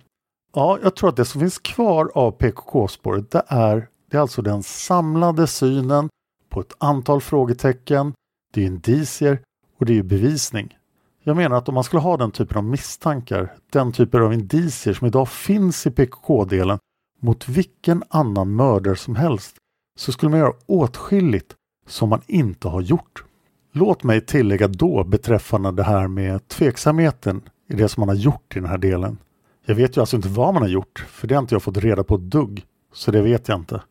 [0.53, 4.41] Ja, jag tror att det som finns kvar av PKK-spåret det är, det är alltså
[4.41, 6.09] den samlade synen
[6.49, 8.13] på ett antal frågetecken,
[8.53, 9.41] det är indicier
[9.79, 10.77] och det är bevisning.
[11.23, 14.93] Jag menar att om man skulle ha den typen av misstankar, den typen av indicier
[14.93, 16.79] som idag finns i PKK-delen
[17.21, 19.55] mot vilken annan mördare som helst
[19.99, 21.55] så skulle man göra åtskilligt
[21.87, 23.23] som man inte har gjort.
[23.71, 28.55] Låt mig tillägga då beträffande det här med tveksamheten i det som man har gjort
[28.55, 29.17] i den här delen.
[29.65, 31.77] Jag vet ju alltså inte vad man har gjort, för det har inte jag fått
[31.77, 32.65] reda på ett dugg.
[32.93, 33.81] Så det vet jag inte.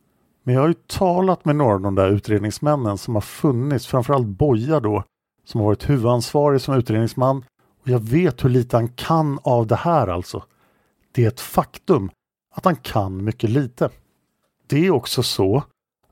[0.45, 4.27] Men jag har ju talat med några av de där utredningsmännen som har funnits, framförallt
[4.27, 5.05] Boja då,
[5.49, 7.45] som har varit huvudansvarig som utredningsman.
[7.83, 10.45] Och jag vet hur lite han kan av det här alltså.
[11.13, 12.11] Det är ett faktum
[12.55, 13.91] att han kan mycket lite.
[14.67, 15.63] Det är också så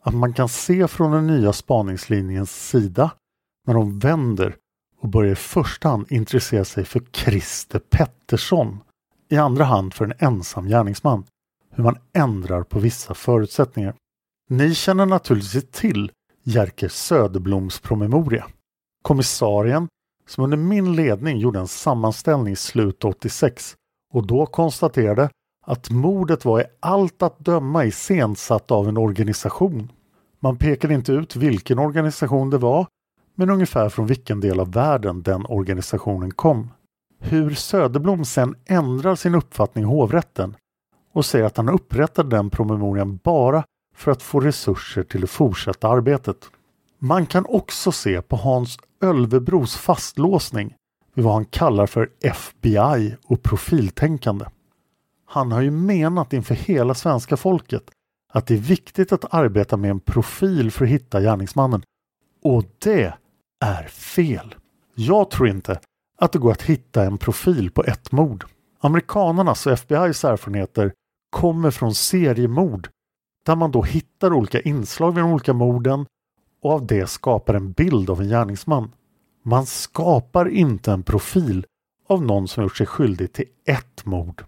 [0.01, 3.11] att man kan se från den nya spaningslinjens sida
[3.66, 4.57] när de vänder
[5.01, 8.79] och börjar i första hand intressera sig för Christer Pettersson.
[9.29, 11.25] I andra hand för en ensam gärningsman.
[11.70, 13.94] Hur man ändrar på vissa förutsättningar.
[14.49, 16.11] Ni känner naturligtvis till
[16.42, 18.46] Jerker Söderbloms promemoria.
[19.07, 19.88] Kommissarien
[20.29, 23.75] som under min ledning gjorde en sammanställning i slutet 86
[24.12, 25.31] och då konstaterade
[25.66, 29.92] att mordet var i allt att döma iscensatt av en organisation.
[30.40, 32.87] Man pekade inte ut vilken organisation det var,
[33.35, 36.71] men ungefär från vilken del av världen den organisationen kom.
[37.19, 40.57] Hur Söderblom sen ändrar sin uppfattning i hovrätten
[41.12, 43.64] och säger att han upprättade den promemorian bara
[43.95, 46.51] för att få resurser till det fortsatta arbetet.
[46.99, 50.75] Man kan också se på Hans Ölvebros fastlåsning
[51.15, 54.45] vid vad han kallar för FBI och profiltänkande.
[55.27, 57.91] Han har ju menat inför hela svenska folket
[58.33, 61.83] att det är viktigt att arbeta med en profil för att hitta gärningsmannen.
[62.43, 63.15] Och det
[63.61, 64.55] är fel.
[64.95, 65.81] Jag tror inte
[66.19, 68.45] att det går att hitta en profil på ett mord.
[68.81, 70.93] Amerikanernas och FBIs erfarenheter
[71.31, 72.89] kommer från seriemord
[73.47, 76.07] där man då hittar olika inslag vid de olika morden
[76.67, 78.92] och av det skapar en bild av en gärningsman.
[79.42, 81.67] Man skapar inte en profil
[82.08, 84.44] av någon som gjort sig skyldig till ett mord.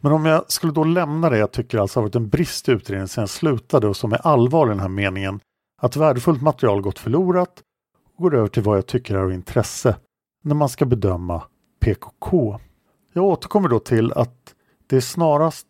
[0.00, 2.72] Men om jag skulle då lämna det jag tycker alltså har varit en brist i
[2.72, 5.40] utredningen sedan jag slutade och som är allvar i den här meningen
[5.82, 7.62] att värdefullt material gått förlorat
[8.16, 9.96] och går över till vad jag tycker är av intresse
[10.42, 11.42] när man ska bedöma
[11.80, 12.58] PKK.
[13.12, 14.54] Jag återkommer då till att
[14.86, 15.66] det är snarast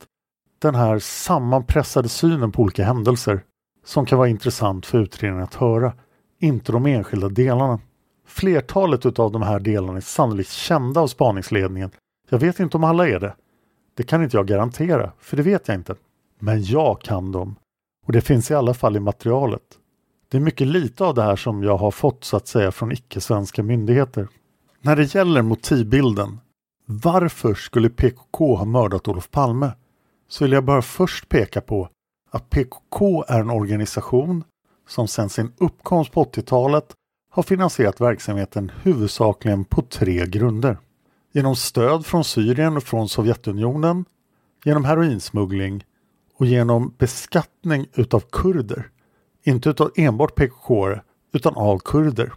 [0.59, 3.43] den här sammanpressade synen på olika händelser
[3.87, 5.93] som kan vara intressant för utredningen att höra,
[6.39, 7.81] inte de enskilda delarna.
[8.27, 11.91] Flertalet av de här delarna är sannolikt kända av spaningsledningen.
[12.31, 13.35] Jag vet inte om alla är det.
[13.97, 15.95] Det kan inte jag garantera, för det vet jag inte.
[16.39, 17.57] Men jag kan dem.
[18.07, 19.63] Och det finns i alla fall i materialet.
[20.29, 22.93] Det är mycket lite av det här som jag har fått så att säga från
[22.93, 24.29] icke-svenska myndigheter.
[24.81, 26.41] När det gäller motivbilden,
[26.87, 29.71] varför skulle PKK ha mördat Olof Palme?
[30.29, 31.89] Så vill jag bara först peka på
[32.31, 34.45] att PKK är en organisation
[34.89, 36.95] som sedan sin uppkomst på 80-talet
[37.31, 40.79] har finansierat verksamheten huvudsakligen på tre grunder.
[41.33, 44.05] Genom stöd från Syrien och från Sovjetunionen,
[44.65, 45.85] genom heroinsmuggling
[46.39, 48.91] och genom beskattning utav kurder.
[49.45, 51.01] Inte utav enbart PKK
[51.33, 52.33] utan av kurder.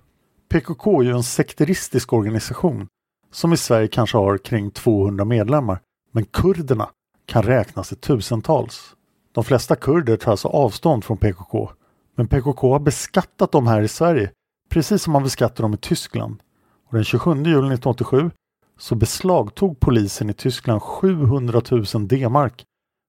[0.50, 2.88] PKK är ju en sekteristisk organisation
[3.32, 5.80] som i Sverige kanske har kring 200 medlemmar.
[6.12, 6.90] Men kurderna
[7.26, 8.96] kan räknas i tusentals.
[9.40, 11.72] De flesta kurder tar alltså avstånd från PKK.
[12.16, 14.32] Men PKK har beskattat dem här i Sverige
[14.70, 16.40] precis som man beskattar dem i Tyskland.
[16.88, 18.32] Och den 27 juli 1987
[18.80, 22.64] så beslagtog polisen i Tyskland 700 000 D-mark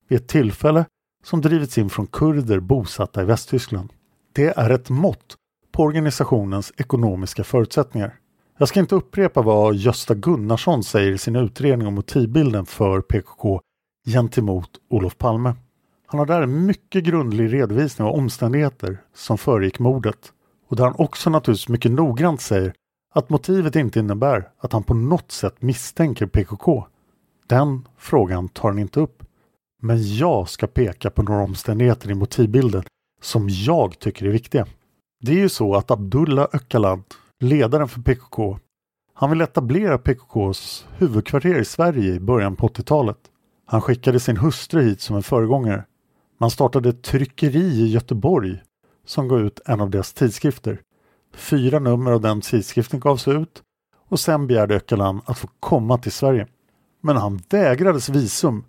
[0.09, 0.85] vid ett tillfälle
[1.25, 3.93] som drivits in från kurder bosatta i Västtyskland.
[4.33, 5.37] Det är ett mått
[5.73, 8.15] på organisationens ekonomiska förutsättningar.
[8.59, 13.61] Jag ska inte upprepa vad Gösta Gunnarsson säger i sin utredning om motivbilden för PKK
[14.07, 15.55] gentemot Olof Palme.
[16.11, 20.33] Han har där en mycket grundlig redovisning av omständigheter som föregick mordet
[20.69, 22.73] och där han också naturligtvis mycket noggrant säger
[23.15, 26.87] att motivet inte innebär att han på något sätt misstänker PKK.
[27.47, 29.23] Den frågan tar han inte upp.
[29.83, 32.83] Men jag ska peka på några omständigheter i motivbilden
[33.23, 34.67] som jag tycker är viktiga.
[35.21, 37.05] Det är ju så att Abdullah Öcalan,
[37.41, 38.59] ledaren för PKK,
[39.15, 43.19] han vill etablera PKKs huvudkvarter i Sverige i början på 80-talet.
[43.67, 45.85] Han skickade sin hustru hit som en föregångare.
[46.41, 48.63] Man startade ett tryckeri i Göteborg
[49.07, 50.81] som gav ut en av deras tidskrifter.
[51.35, 53.63] Fyra nummer av den tidskriften gavs ut
[54.09, 56.47] och sen begärde Öcalan att få komma till Sverige.
[57.01, 58.65] Men han vägrades visum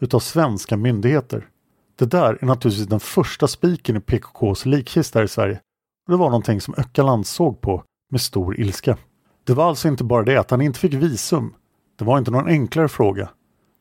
[0.00, 1.48] utav svenska myndigheter.
[1.96, 5.60] Det där är naturligtvis den första spiken i PKKs likkista i Sverige.
[6.06, 8.96] Och det var någonting som Öcalan såg på med stor ilska.
[9.44, 11.54] Det var alltså inte bara det att han inte fick visum.
[11.98, 13.28] Det var inte någon enklare fråga.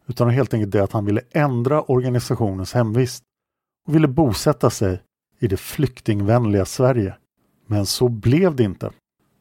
[0.08, 3.24] Utan helt enkelt det att han ville ändra organisationens hemvist
[3.88, 5.02] och ville bosätta sig
[5.40, 7.16] i det flyktingvänliga Sverige.
[7.68, 8.92] Men så blev det inte.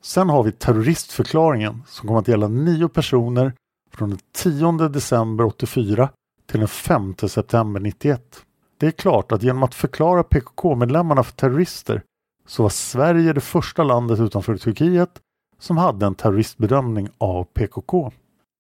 [0.02, 3.52] Sen har vi terroristförklaringen som kommer att gälla nio personer
[3.92, 6.08] från den 10 december 84
[6.46, 8.44] till den 5 september 91.
[8.78, 12.02] Det är klart att genom att förklara PKK-medlemmarna för terrorister
[12.46, 15.20] så var Sverige det första landet utanför Turkiet
[15.58, 18.12] som hade en terroristbedömning av PKK.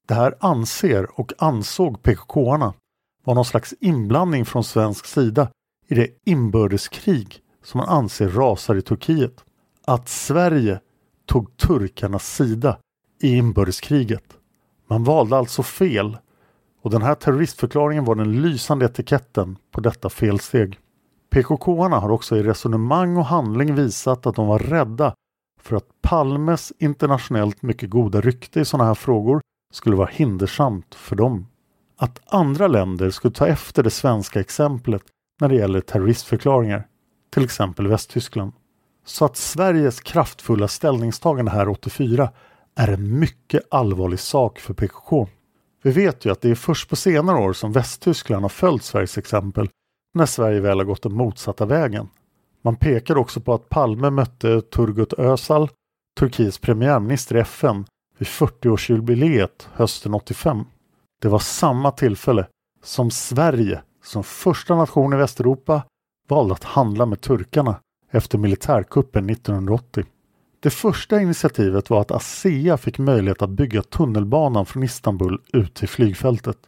[0.08, 2.74] Det här anser och ansåg PKK-arna
[3.24, 5.48] var någon slags inblandning från svensk sida
[5.86, 9.44] i det inbördeskrig som man anser rasar i Turkiet.
[9.84, 10.80] Att Sverige
[11.26, 12.78] tog turkarnas sida
[13.22, 14.24] i inbördeskriget.
[14.88, 16.18] Man valde alltså fel
[16.82, 20.78] och den här terroristförklaringen var den lysande etiketten på detta felsteg.
[21.30, 25.14] PKK-arna har också i resonemang och handling visat att de var rädda
[25.60, 29.40] för att Palmes internationellt mycket goda rykte i sådana här frågor
[29.72, 31.46] skulle vara hindersamt för dem.
[31.96, 35.02] Att andra länder skulle ta efter det svenska exemplet
[35.40, 36.86] när det gäller terroristförklaringar,
[37.30, 38.52] till exempel Västtyskland.
[39.04, 42.30] Så att Sveriges kraftfulla ställningstagande här 84
[42.76, 45.28] är en mycket allvarlig sak för PKK.
[45.82, 49.18] Vi vet ju att det är först på senare år som Västtyskland har följt Sveriges
[49.18, 49.68] exempel
[50.14, 52.08] när Sverige väl har gått den motsatta vägen.
[52.62, 55.68] Man pekar också på att Palme mötte Turgut Özal,
[56.18, 57.84] Turkiets premiärminister i FN,
[58.18, 60.64] vid 40-årsjubileet hösten 85.
[61.22, 62.46] Det var samma tillfälle
[62.82, 65.82] som Sverige som första nation i Västeuropa
[66.28, 67.80] valde att handla med turkarna
[68.10, 70.04] efter militärkuppen 1980.
[70.60, 75.88] Det första initiativet var att ASEA fick möjlighet att bygga tunnelbanan från Istanbul ut till
[75.88, 76.58] flygfältet.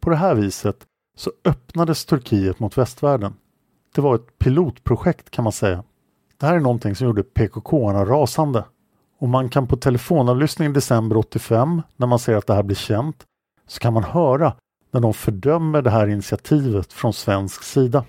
[0.00, 0.76] På det här viset
[1.16, 3.34] så öppnades Turkiet mot västvärlden.
[3.94, 5.84] Det var ett pilotprojekt kan man säga.
[6.36, 8.64] Det här är någonting som gjorde PKK-arna rasande.
[9.18, 12.76] Och man kan på telefonavlyssning i december 85, när man ser att det här blir
[12.76, 13.24] känt,
[13.66, 14.52] så kan man höra
[14.94, 18.04] när de fördömer det här initiativet från svensk sida.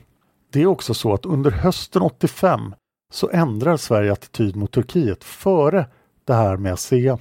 [0.52, 2.76] Det är också så att under hösten 85
[3.14, 5.86] så ändrar Sverige attityd mot Turkiet före
[6.26, 7.20] det här med ASEA.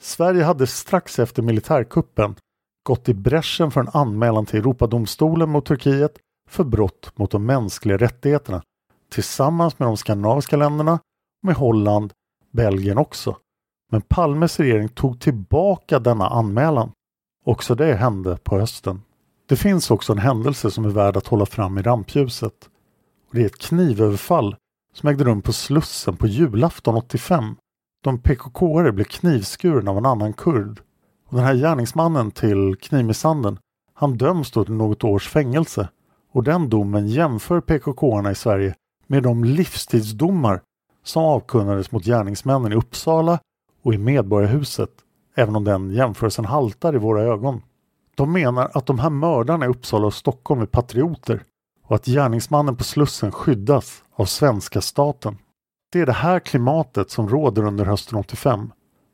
[0.00, 2.34] Sverige hade strax efter militärkuppen
[2.82, 7.96] gått i bräschen för en anmälan till Europadomstolen mot Turkiet för brott mot de mänskliga
[7.96, 8.62] rättigheterna
[9.12, 10.98] tillsammans med de skandinaviska länderna
[11.42, 12.12] med Holland,
[12.50, 13.36] Belgien också.
[13.92, 16.92] Men Palmes regering tog tillbaka denna anmälan.
[17.44, 19.02] Också det hände på hösten.
[19.48, 22.70] Det finns också en händelse som är värd att hålla fram i rampljuset.
[23.28, 24.56] Och det är ett knivöverfall
[24.94, 27.56] som ägde rum på Slussen på julafton 85.
[28.04, 30.80] De PKK-are blev knivskuren av en annan kurd.
[31.28, 33.58] Och den här gärningsmannen till knivmisshandeln,
[33.94, 35.88] han döms då till något års fängelse.
[36.32, 38.74] Och den domen jämför PKK-arna i Sverige
[39.06, 40.60] med de livstidsdomar
[41.02, 43.38] som avkunnades mot gärningsmännen i Uppsala
[43.82, 44.90] och i Medborgarhuset,
[45.34, 47.62] även om den jämförelsen haltar i våra ögon.
[48.14, 51.42] De menar att de här mördarna i Uppsala och Stockholm är patrioter
[51.86, 55.38] och att gärningsmannen på Slussen skyddas av svenska staten.
[55.92, 58.72] Det är det här klimatet som råder under hösten 85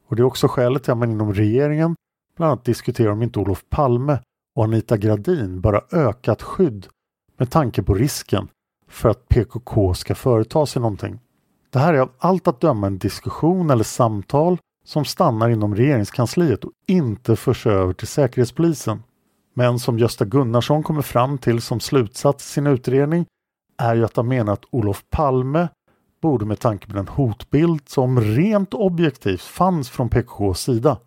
[0.08, 1.96] och det är också skälet till att man inom regeringen
[2.36, 4.18] bland annat diskuterar om inte Olof Palme
[4.54, 6.86] och Anita Gradin bör ha ökat skydd
[7.36, 8.48] med tanke på risken
[8.88, 11.20] för att PKK ska företa sig någonting.
[11.70, 16.64] Det här är av allt att döma en diskussion eller samtal som stannar inom regeringskansliet
[16.64, 19.02] och inte förs över till Säkerhetspolisen.
[19.54, 23.26] Men som Gösta Gunnarsson kommer fram till som slutsats i sin utredning
[23.78, 25.68] är ju att han menar att Olof Palme
[26.22, 30.98] borde med tanke på den hotbild som rent objektivt fanns från PKKs sida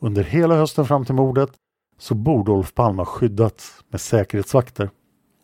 [0.00, 1.50] under hela hösten fram till mordet
[1.98, 4.90] så borde Olof Palme ha skyddats med säkerhetsvakter.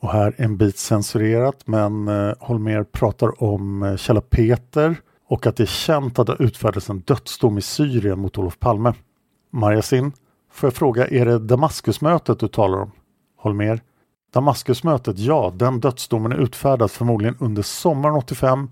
[0.00, 4.96] Och här en bit censurerat men eh, Holmer pratar om eh, Peter
[5.28, 8.94] och att det är känt att det utfärdats en dödsdom i Syrien mot Olof Palme.
[9.50, 10.12] Marjasin,
[10.50, 12.90] får jag fråga, är det Damaskusmötet du talar om?
[13.36, 13.80] Holmer,
[14.32, 18.70] Damaskusmötet, ja, den dödsdomen är utfärdad förmodligen under sommaren 85,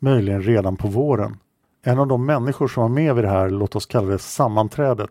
[0.00, 1.36] möjligen redan på våren.
[1.84, 5.10] En av de människor som var med vid det här, låt oss kalla det sammanträdet,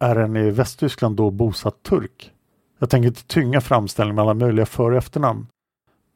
[0.00, 2.30] är en i Västtyskland då bosatt turk.
[2.78, 5.46] Jag tänker inte tynga framställningen med alla möjliga för och efternamn.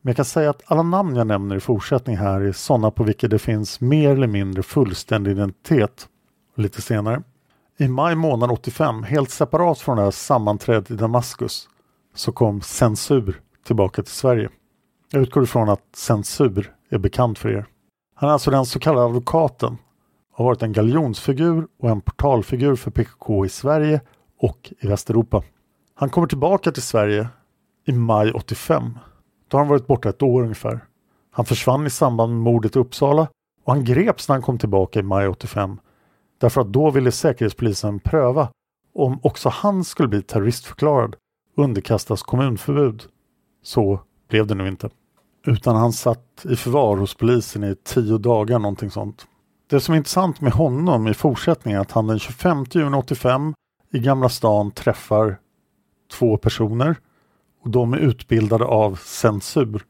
[0.03, 3.05] Men jag kan säga att alla namn jag nämner i fortsättning här är sådana på
[3.05, 6.09] vilka det finns mer eller mindre fullständig identitet.
[6.55, 7.23] Lite senare.
[7.79, 11.69] I maj månad 85, helt separat från det här sammanträdet i Damaskus,
[12.15, 14.49] så kom censur tillbaka till Sverige.
[15.11, 17.67] Jag utgår ifrån att censur är bekant för er.
[18.15, 19.79] Han är alltså den så kallade advokaten
[20.39, 24.01] har varit en galjonsfigur och en portalfigur för PKK i Sverige
[24.41, 25.43] och i Västeuropa.
[25.95, 27.29] Han kommer tillbaka till Sverige
[27.87, 28.99] i maj 85.
[29.49, 30.81] Då har han varit borta ett år ungefär.
[31.31, 33.29] Han försvann i samband med mordet i Uppsala
[33.65, 35.81] och han greps när han kom tillbaka i maj 85.
[36.41, 38.49] Därför att då ville Säkerhetspolisen pröva
[38.95, 41.17] om också han skulle bli terroristförklarad
[41.57, 43.03] och underkastas kommunförbud.
[43.63, 44.91] Så blev det nu inte.
[45.47, 49.27] Utan han satt i förvar hos polisen i tio dagar, någonting sånt.
[49.71, 53.55] Det som är intressant med honom i fortsättningen är att han den 25 juni 85
[53.93, 55.39] i Gamla stan träffar
[56.13, 56.97] två personer
[57.61, 59.85] och de är utbildade av censur.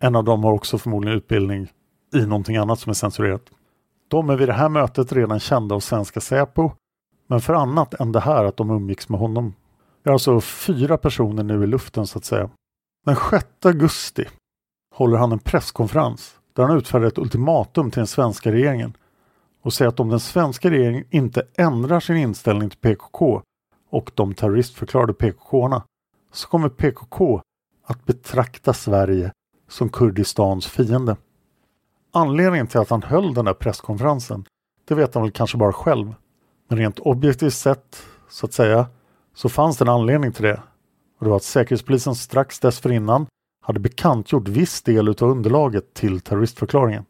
[0.00, 1.68] En av dem har också förmodligen utbildning
[2.14, 3.50] i någonting annat som är censurerat.
[4.08, 6.70] De är vid det här mötet redan kända av svenska Säpo
[7.26, 9.54] men för annat än det här att de umgicks med honom.
[10.02, 12.50] Vi har alltså fyra personer nu i luften så att säga.
[13.06, 14.24] Den 6 augusti
[14.94, 18.96] håller han en presskonferens där han utfärdar ett ultimatum till den svenska regeringen
[19.62, 23.42] och säger att om den svenska regeringen inte ändrar sin inställning till PKK
[23.90, 25.82] och de terroristförklarade PKK-arna
[26.32, 27.42] så kommer PKK
[27.84, 29.32] att betrakta Sverige
[29.68, 31.16] som Kurdistans fiende.
[32.12, 34.44] Anledningen till att han höll den där presskonferensen,
[34.84, 36.14] det vet han väl kanske bara själv.
[36.68, 38.86] Men rent objektivt sett, så att säga,
[39.34, 40.62] så fanns det en anledning till det.
[41.18, 43.26] Och det var att Säkerhetspolisen strax dessförinnan
[43.62, 47.04] hade bekantgjort viss del av underlaget till terroristförklaringen.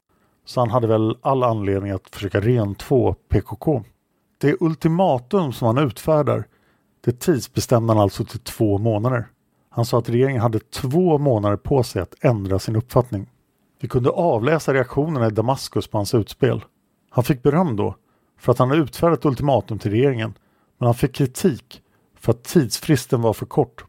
[0.44, 3.84] Så han hade väl all anledning att försöka rentvå PKK.
[4.38, 6.44] Det ultimatum som han utfärdar
[7.04, 9.28] det tidsbestämde han alltså till två månader.
[9.70, 13.30] Han sa att regeringen hade två månader på sig att ändra sin uppfattning.
[13.80, 16.64] Vi kunde avläsa reaktionerna i Damaskus på hans utspel.
[17.10, 17.94] Han fick beröm då
[18.38, 20.34] för att han hade utfärdat ultimatum till regeringen
[20.78, 21.82] men han fick kritik
[22.18, 23.84] för att tidsfristen var för kort.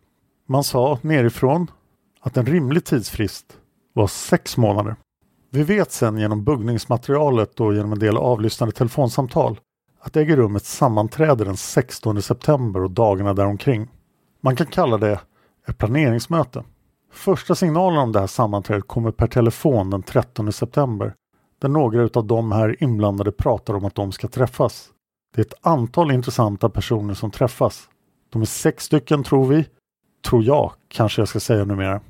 [0.48, 1.72] Man sa nerifrån
[2.20, 3.58] att en rimlig tidsfrist
[3.94, 4.96] var sex månader.
[5.50, 9.60] Vi vet sen genom buggningsmaterialet och genom en del avlyssnade telefonsamtal
[10.06, 13.88] att det äger rum ett sammanträde den 16 september och dagarna däromkring.
[14.42, 15.20] Man kan kalla det
[15.68, 16.64] ett planeringsmöte.
[17.12, 21.14] Första signalen om det här sammanträdet kommer per telefon den 13 september
[21.62, 24.90] där några av de här inblandade pratar om att de ska träffas.
[25.36, 27.90] Det är ett antal intressanta personer som träffas.
[28.30, 29.66] De är sex stycken tror vi.
[30.26, 32.02] Tror jag, kanske jag ska säga numera.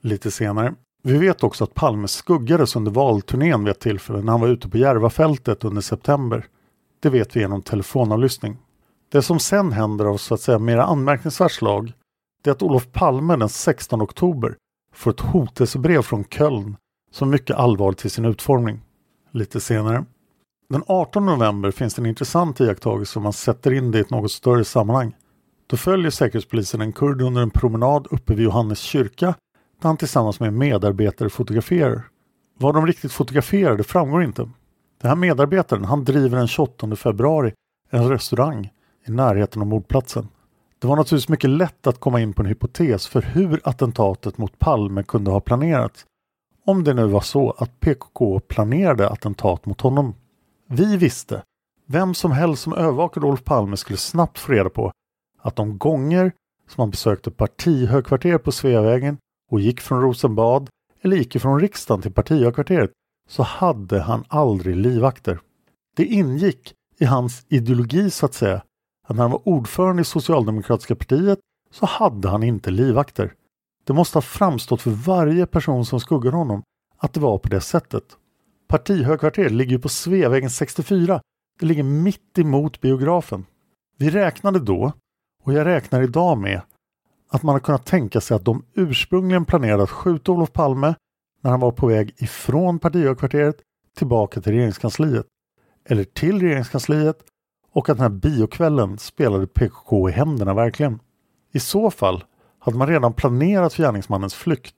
[0.00, 0.74] Lite senare.
[1.02, 4.68] Vi vet också att Palme skuggades under valturnén vid ett tillfälle när han var ute
[4.68, 6.46] på Järvafältet under september.
[7.00, 8.58] Det vet vi genom telefonavlyssning.
[9.08, 11.92] Det som sen händer av så att säga mera anmärkningsvärt slag
[12.42, 14.56] det är att Olof Palme den 16 oktober
[14.94, 16.76] får ett hotelsebrev från Köln
[17.12, 18.80] som är mycket allvarligt till sin utformning.
[19.32, 20.04] Lite senare.
[20.68, 24.10] Den 18 november finns det en intressant iakttagelse om man sätter in det i ett
[24.10, 25.16] något större sammanhang.
[25.66, 29.26] Då följer Säkerhetspolisen en kurd under en promenad uppe vid Johannes kyrka
[29.80, 32.02] där han tillsammans med medarbetare fotograferar.
[32.58, 34.50] Vad de riktigt fotograferar framgår inte.
[35.00, 37.52] Den här medarbetaren han driver den 28 februari
[37.90, 38.70] en restaurang
[39.06, 40.28] i närheten av mordplatsen.
[40.78, 44.58] Det var naturligtvis mycket lätt att komma in på en hypotes för hur attentatet mot
[44.58, 46.06] Palme kunde ha planerats
[46.64, 50.14] Om det nu var så att PKK planerade attentat mot honom.
[50.66, 51.42] Vi visste,
[51.86, 54.92] vem som helst som övervakade Olof Palme skulle snabbt få reda på
[55.38, 56.32] att de gånger
[56.68, 59.18] som han besökte partihögkvarter på Sveavägen
[59.50, 60.68] och gick från Rosenbad
[61.02, 62.90] eller gick från riksdagen till partihögkvarteret
[63.30, 65.40] så hade han aldrig livvakter.
[65.96, 68.62] Det ingick i hans ideologi så att säga
[69.06, 71.38] att när han var ordförande i Socialdemokratiska partiet
[71.70, 73.32] så hade han inte livvakter.
[73.84, 76.62] Det måste ha framstått för varje person som skuggade honom
[76.96, 78.04] att det var på det sättet.
[78.68, 81.20] Partihögkvarteret ligger ju på Sveavägen 64.
[81.60, 83.46] Det ligger mitt emot biografen.
[83.96, 84.92] Vi räknade då,
[85.42, 86.60] och jag räknar idag med,
[87.28, 90.94] att man har kunnat tänka sig att de ursprungligen planerade att skjuta Olof Palme
[91.40, 93.56] när han var på väg ifrån partihögkvarteret
[93.96, 95.26] tillbaka till regeringskansliet.
[95.88, 97.18] Eller till regeringskansliet
[97.72, 100.98] och att den här biokvällen spelade PKK i händerna verkligen.
[101.52, 102.24] I så fall
[102.58, 104.76] hade man redan planerat för gärningsmannens flykt.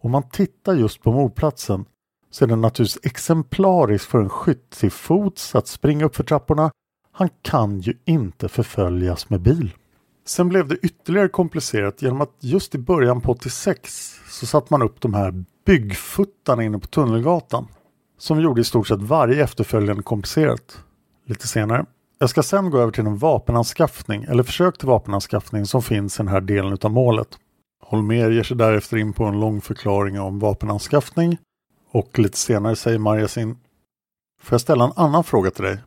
[0.00, 1.84] Om man tittar just på mordplatsen
[2.30, 6.70] så är den naturligtvis exemplarisk för en skytt till fots att springa upp för trapporna.
[7.12, 9.74] Han kan ju inte förföljas med bil.
[10.26, 14.82] Sen blev det ytterligare komplicerat genom att just i början på 86 så satte man
[14.82, 17.68] upp de här byggfuttarna inne på Tunnelgatan
[18.18, 20.84] som gjorde i stort sett varje efterföljande komplicerat.
[21.26, 21.86] Lite senare.
[22.18, 26.22] Jag ska sen gå över till en vapenanskaffning eller försök till vapenanskaffning som finns i
[26.22, 27.28] den här delen av målet.
[27.82, 31.38] Holmer ger sig därefter in på en lång förklaring om vapenanskaffning
[31.90, 33.56] och lite senare säger Marja sin
[34.42, 35.78] Får jag ställa en annan fråga till dig?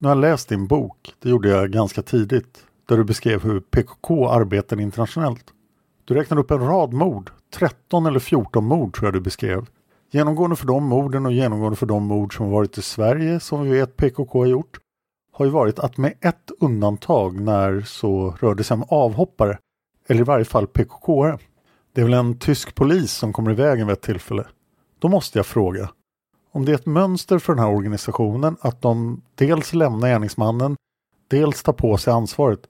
[0.00, 3.60] Nu har jag läst din bok, det gjorde jag ganska tidigt, där du beskrev hur
[3.60, 5.44] PKK arbetar internationellt.
[6.04, 9.66] Du räknade upp en rad mord, 13 eller 14 mord tror jag du beskrev.
[10.10, 13.70] Genomgående för de morden och genomgående för de mord som varit i Sverige som vi
[13.70, 14.78] vet PKK har gjort
[15.32, 19.58] har ju varit att med ett undantag när så rörde sig om avhoppare
[20.08, 21.24] eller i varje fall PKK.
[21.24, 21.38] -are.
[21.92, 24.46] Det är väl en tysk polis som kommer i vägen vid ett tillfälle.
[24.98, 25.90] Då måste jag fråga
[26.52, 30.76] om det är ett mönster för den här organisationen att de dels lämnar gärningsmannen,
[31.28, 32.60] dels tar på sig ansvaret.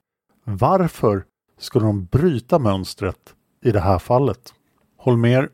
[0.43, 1.25] Varför
[1.59, 4.53] skulle de bryta mönstret i det här fallet?
[5.03, 5.49] Holmer,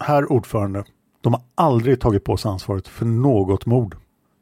[0.00, 0.84] herr ordförande,
[1.20, 3.96] de har aldrig tagit på sig ansvaret för något mord.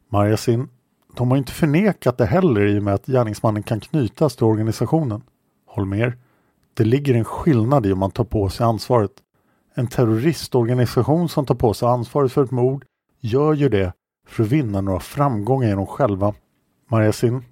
[0.09, 0.69] Marjasin,
[1.17, 5.23] de har inte förnekat det heller i och med att gärningsmannen kan knytas till organisationen.
[5.67, 6.19] Holmer,
[6.75, 9.13] det ligger en skillnad i om man tar på sig ansvaret.
[9.75, 12.85] En terroristorganisation som tar på sig ansvaret för ett mord
[13.21, 13.93] gör ju det
[14.27, 16.35] för att vinna några framgångar genom själva.
[16.91, 17.45] Marjasin,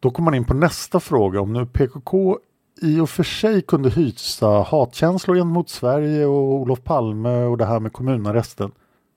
[0.00, 2.38] då kommer man in på nästa fråga om nu PKK
[2.82, 7.80] i och för sig kunde hysa hatkänslor gentemot Sverige och Olof Palme och det här
[7.80, 8.72] med kommunarresten.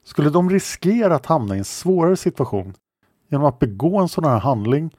[0.05, 2.73] Skulle de riskera att hamna i en svårare situation
[3.29, 4.91] genom att begå en sån här handling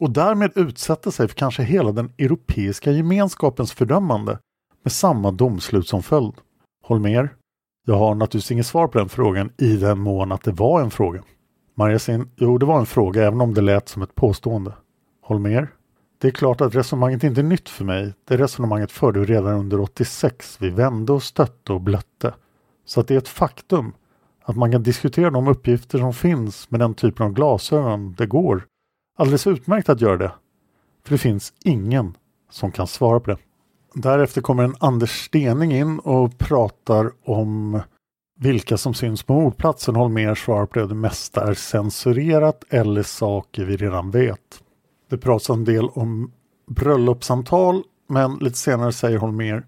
[0.00, 4.38] och därmed utsätta sig för kanske hela den europeiska gemenskapens fördömande
[4.82, 6.34] med samma domslut som följd?
[6.82, 7.34] Holmer,
[7.86, 10.90] jag har naturligtvis inget svar på den frågan i den mån att det var en
[10.90, 11.22] fråga.
[11.74, 14.72] Marjasin, jo det var en fråga även om det lät som ett påstående.
[15.22, 15.68] Holmer,
[16.18, 18.14] det är klart att resonemanget inte är nytt för mig.
[18.24, 20.56] Det resonemanget förde vi redan under 86.
[20.60, 22.34] Vi vände och stötte och blötte.
[22.84, 23.92] Så att det är ett faktum
[24.42, 28.14] att man kan diskutera de uppgifter som finns med den typen av glasögon.
[28.18, 28.64] Det går
[29.18, 30.32] alldeles utmärkt att göra det.
[31.04, 32.16] För det finns ingen
[32.50, 33.38] som kan svara på det.
[33.94, 37.80] Därefter kommer en Anders Stening in och pratar om
[38.40, 39.96] vilka som syns på mordplatsen.
[39.96, 40.86] Holmér svarar på det.
[40.86, 44.62] Det mesta är censurerat eller saker vi redan vet.
[45.08, 46.32] Det pratas en del om
[46.70, 49.66] bröllopssamtal men lite senare säger Holmér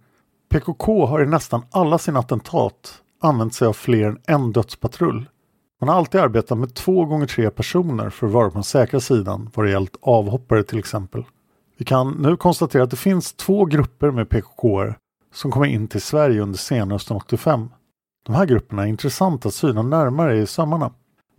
[0.49, 5.29] PKK har i nästan alla sina attentat använt sig av fler än en dödspatrull.
[5.81, 9.01] Man har alltid arbetat med två gånger tre personer för att vara på den säkra
[9.01, 11.25] sidan vad det gällt avhoppare till exempel.
[11.79, 14.95] Vi kan nu konstatera att det finns två grupper med PKK
[15.35, 17.69] som kommer in till Sverige under senhösten 85.
[18.27, 20.93] De här grupperna är intressanta att syna närmare i sömmarna.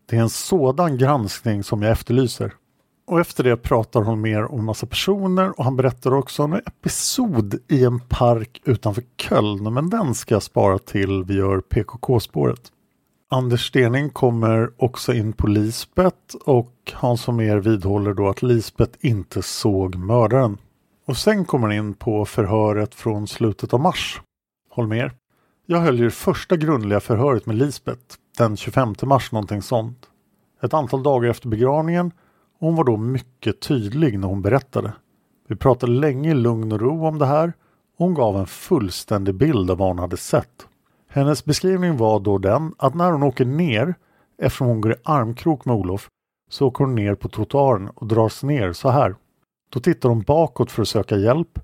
[0.06, 2.54] Det är en sådan granskning som jag efterlyser.
[3.10, 6.62] Och efter det pratar hon mer om massa personer och han berättar också om en
[6.66, 9.74] episod i en park utanför Köln.
[9.74, 12.62] Men den ska jag spara till vi gör PKK-spåret.
[13.30, 19.41] Anders Stening kommer också in på Lisbet och Hans Holmér vidhåller då att Lisbet inte
[19.41, 20.57] såg mördaren.
[21.05, 24.22] Och sen kommer han in på förhöret från slutet av mars.
[24.76, 25.12] Holmér.
[25.66, 30.10] Jag höll ju det första grundliga förhöret med Lisbet den 25 mars någonting sånt.
[30.62, 32.12] Ett antal dagar efter begravningen
[32.60, 34.93] hon var då mycket tydlig när hon berättade.
[35.47, 37.53] Vi pratade länge i lugn och ro om det här
[37.97, 40.68] och hon gav en fullständig bild av vad hon hade sett.
[41.07, 43.95] Hennes beskrivning var då den att när hon åker ner,
[44.38, 46.10] eftersom hon går i armkrok med Olof,
[46.49, 49.16] så åker hon ner på trottoaren och dras ner så här.
[49.70, 51.60] Då tittar hon bakåt för att söka hjälp.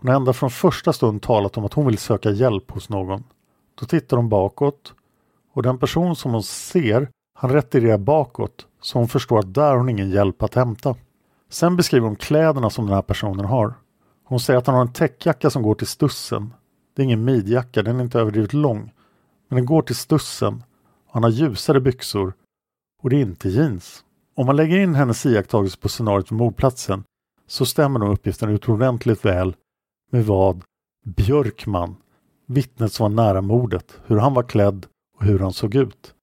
[0.00, 3.24] Hon har ända från första stund talat om att hon vill söka hjälp hos någon.
[3.74, 4.94] Då tittar hon bakåt
[5.52, 9.62] och och den person som hon ser han retirerar bakåt så hon förstår att där
[9.62, 10.96] har hon ingen hjälp att hämta.
[11.48, 13.74] Sen beskriver hon kläderna som den här personen har.
[14.24, 16.54] Hon säger att han har en täckjacka som går till stussen.
[16.96, 18.92] Det är ingen midjacka, den är inte överdrivet lång.
[19.48, 20.62] Men den går till stussen.
[21.10, 22.32] Han har ljusare byxor.
[23.02, 24.04] Och det är inte jeans.
[24.36, 27.04] Om man lägger in hennes iakttagelse på scenariot för mordplatsen
[27.46, 29.56] så stämmer de uppgifterna utomordentligt väl
[30.10, 30.62] med vad
[31.04, 31.96] Björkman,
[32.46, 34.86] vittnet som var nära mordet, hur han var klädd
[35.18, 36.14] och hur han såg ut.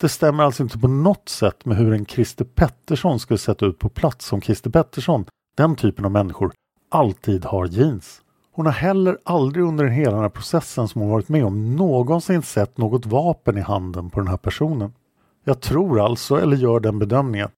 [0.00, 3.78] Det stämmer alltså inte på något sätt med hur en Christer Pettersson skulle sett ut
[3.78, 5.24] på plats som Christer Pettersson,
[5.56, 6.52] den typen av människor,
[6.90, 8.22] alltid har jeans.
[8.52, 12.42] Hon har heller aldrig under hela den här processen som hon varit med om någonsin
[12.42, 14.92] sett något vapen i handen på den här personen.
[15.44, 17.48] Jag tror alltså, eller gör den bedömningen,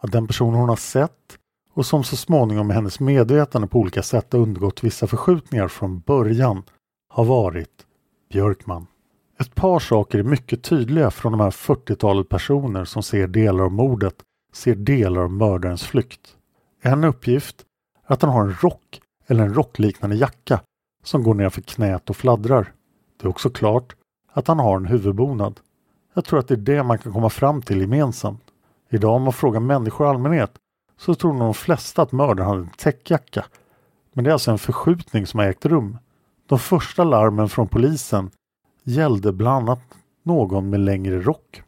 [0.00, 1.38] att den person hon har sett
[1.74, 6.00] och som så småningom med hennes medvetande på olika sätt har undergått vissa förskjutningar från
[6.00, 6.62] början
[7.08, 7.86] har varit
[8.32, 8.86] Björkman.
[9.38, 13.72] Ett par saker är mycket tydliga från de här 40-talet personer som ser delar av
[13.72, 14.14] mordet,
[14.52, 16.36] ser delar av mördarens flykt.
[16.82, 17.64] En uppgift
[18.06, 20.60] är att han har en rock eller en rockliknande jacka
[21.04, 22.72] som går nerför knät och fladdrar.
[23.20, 23.96] Det är också klart
[24.32, 25.60] att han har en huvudbonad.
[26.14, 28.42] Jag tror att det är det man kan komma fram till gemensamt.
[28.90, 30.54] Idag om man frågar människor i allmänhet
[30.98, 33.44] så tror nog de flesta att mördaren hade en täckjacka.
[34.12, 35.98] Men det är alltså en förskjutning som har ägt rum.
[36.46, 38.30] De första larmen från polisen
[38.84, 39.80] gällde bland annat
[40.22, 41.62] någon med längre rock.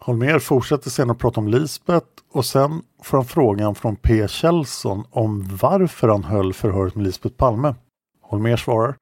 [0.00, 4.28] Holmer fortsätter sedan att prata om Lisbeth och sen får han frågan från P.
[4.28, 7.74] Kjellson om varför han höll förhöret med Lisbeth Palme.
[8.20, 8.96] Holmer svarar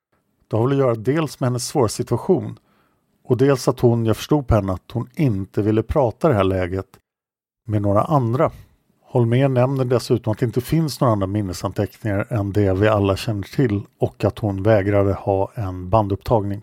[0.50, 2.58] det har väl att göra dels med hennes svåra situation
[3.24, 6.44] och dels att hon, jag förstod på henne, att hon inte ville prata det här
[6.44, 6.86] läget
[7.66, 8.50] med några andra.
[9.04, 13.42] Holmér nämner dessutom att det inte finns några andra minnesanteckningar än det vi alla känner
[13.42, 16.62] till och att hon vägrade ha en bandupptagning.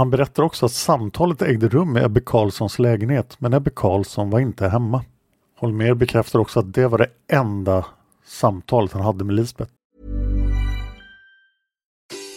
[0.00, 4.40] Han berättar också att samtalet ägde rum i Ebbe Carlssons lägenhet men Ebbe Carlsson var
[4.40, 5.04] inte hemma.
[5.58, 7.86] Holmér bekräftar också att det var det enda
[8.26, 9.72] samtalet han hade med Lisbeth.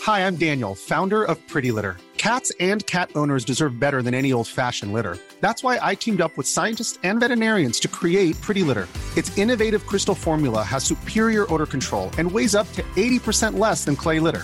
[0.05, 1.95] Hi, I'm Daniel, founder of Pretty Litter.
[2.18, 5.18] Cats and cat owners deserve better than any old-fashioned litter.
[5.41, 8.88] That's why I teamed up with scientists and veterinarians to create Pretty Litter.
[9.16, 13.95] Its innovative crystal formula has superior odor control and weighs up to 80% less than
[13.95, 14.43] clay litter.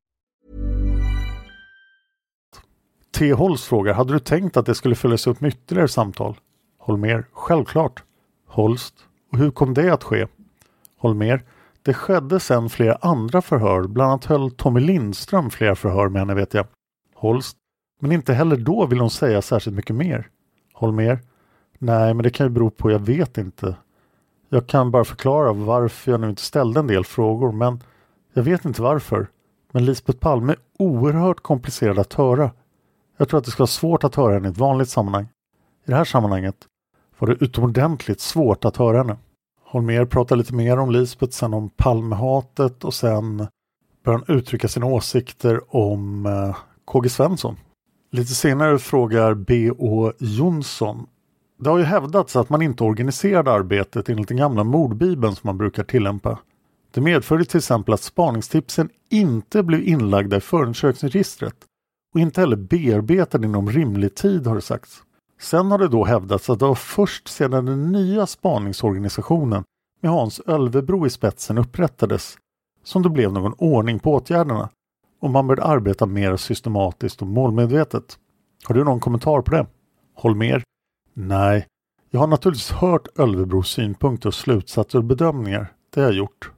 [3.11, 3.33] T.
[3.33, 6.39] Holst frågar, hade du tänkt att det skulle följas upp med ytterligare samtal?
[6.77, 8.03] Holmer, självklart.
[8.47, 8.93] Holst,
[9.31, 10.27] och hur kom det att ske?
[10.97, 11.43] Holmer,
[11.81, 16.33] det skedde sen flera andra förhör, bland annat höll Tommy Lindström flera förhör med henne
[16.33, 16.65] vet jag.
[17.15, 17.57] Holst,
[18.01, 20.27] men inte heller då vill hon säga särskilt mycket mer.
[20.73, 21.19] Holmer,
[21.79, 23.75] nej men det kan ju bero på, jag vet inte.
[24.49, 27.83] Jag kan bara förklara varför jag nu inte ställde en del frågor, men
[28.33, 29.27] jag vet inte varför.
[29.71, 32.51] Men Lisbeth Palme är oerhört komplicerad att höra.
[33.21, 35.23] Jag tror att det ska vara svårt att höra henne i ett vanligt sammanhang.
[35.85, 36.55] I det här sammanhanget
[37.19, 39.17] var det utomordentligt svårt att höra henne.
[39.63, 43.47] Holmer pratar lite mer om Lisbeth, sen om Palmehatet och sen
[44.05, 47.55] börjar han uttrycka sina åsikter om eh, KG Svensson.
[48.11, 50.11] Lite senare frågar B.O.
[50.19, 51.07] Jonsson.
[51.59, 55.57] Det har ju hävdats att man inte organiserade arbetet enligt den gamla mordbibeln som man
[55.57, 56.39] brukar tillämpa.
[56.91, 61.55] Det medförde till exempel att spaningstipsen inte blev inlagda i förundersökningsregistret
[62.13, 65.03] och inte heller bearbetade inom rimlig tid har det sagts.
[65.41, 69.63] Sen har det då hävdats att det var först sedan den nya spaningsorganisationen
[70.01, 72.37] med Hans Ölvebro i spetsen upprättades
[72.83, 74.69] som det blev någon ordning på åtgärderna
[75.19, 78.19] och man började arbeta mer systematiskt och målmedvetet.
[78.63, 79.67] Har du någon kommentar på det?
[80.15, 80.63] Holmer?
[81.13, 81.67] Nej,
[82.09, 85.73] jag har naturligtvis hört Ölvebros synpunkter och slutsatser och bedömningar.
[85.89, 86.51] Det har jag gjort.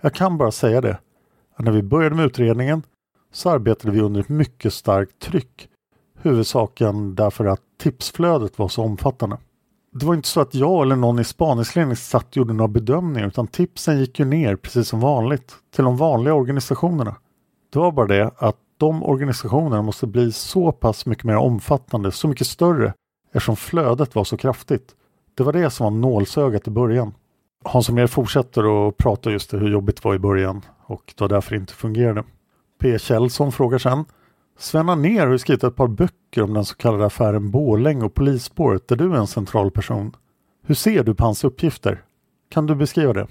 [0.00, 0.98] Jag kan bara säga det.
[1.54, 2.82] Att när vi började med utredningen
[3.32, 5.68] så arbetade vi under ett mycket starkt tryck.
[6.22, 9.38] Huvudsaken därför att tipsflödet var så omfattande.
[9.92, 13.28] Det var inte så att jag eller någon i spaningsledningen satt och gjorde några bedömningar
[13.28, 17.16] utan tipsen gick ju ner precis som vanligt till de vanliga organisationerna.
[17.72, 22.28] Det var bara det att de organisationerna måste bli så pass mycket mer omfattande, så
[22.28, 22.92] mycket större
[23.32, 24.94] eftersom flödet var så kraftigt.
[25.34, 27.14] Det var det som var nålsögat i början.
[27.64, 31.20] Hans mer fortsätter att prata just det hur jobbigt det var i början och det
[31.20, 32.24] var därför det inte fungerade.
[32.78, 32.98] P.
[32.98, 34.04] Kjellson frågar sen
[34.58, 38.88] Sven Anér har skrivit ett par böcker om den så kallade affären Borläng och polisspåret
[38.88, 40.16] där du är en central person.
[40.62, 42.04] Hur ser du på hans uppgifter?
[42.50, 43.26] Kan du beskriva det?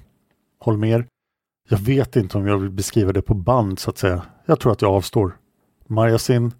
[0.60, 1.08] Holmer
[1.70, 4.22] Jag vet inte om jag vill beskriva det på band så att säga.
[4.46, 5.38] Jag tror att jag avstår.
[5.88, 6.54] Marjasin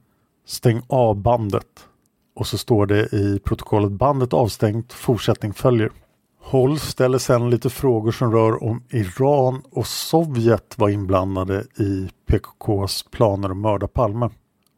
[0.46, 1.88] Stäng av bandet.
[2.36, 5.92] Och så står det i protokollet bandet avstängt, fortsättning följer.
[6.50, 13.04] Holst ställer sedan lite frågor som rör om Iran och Sovjet var inblandade i PKKs
[13.12, 14.26] planer att mörda Palme.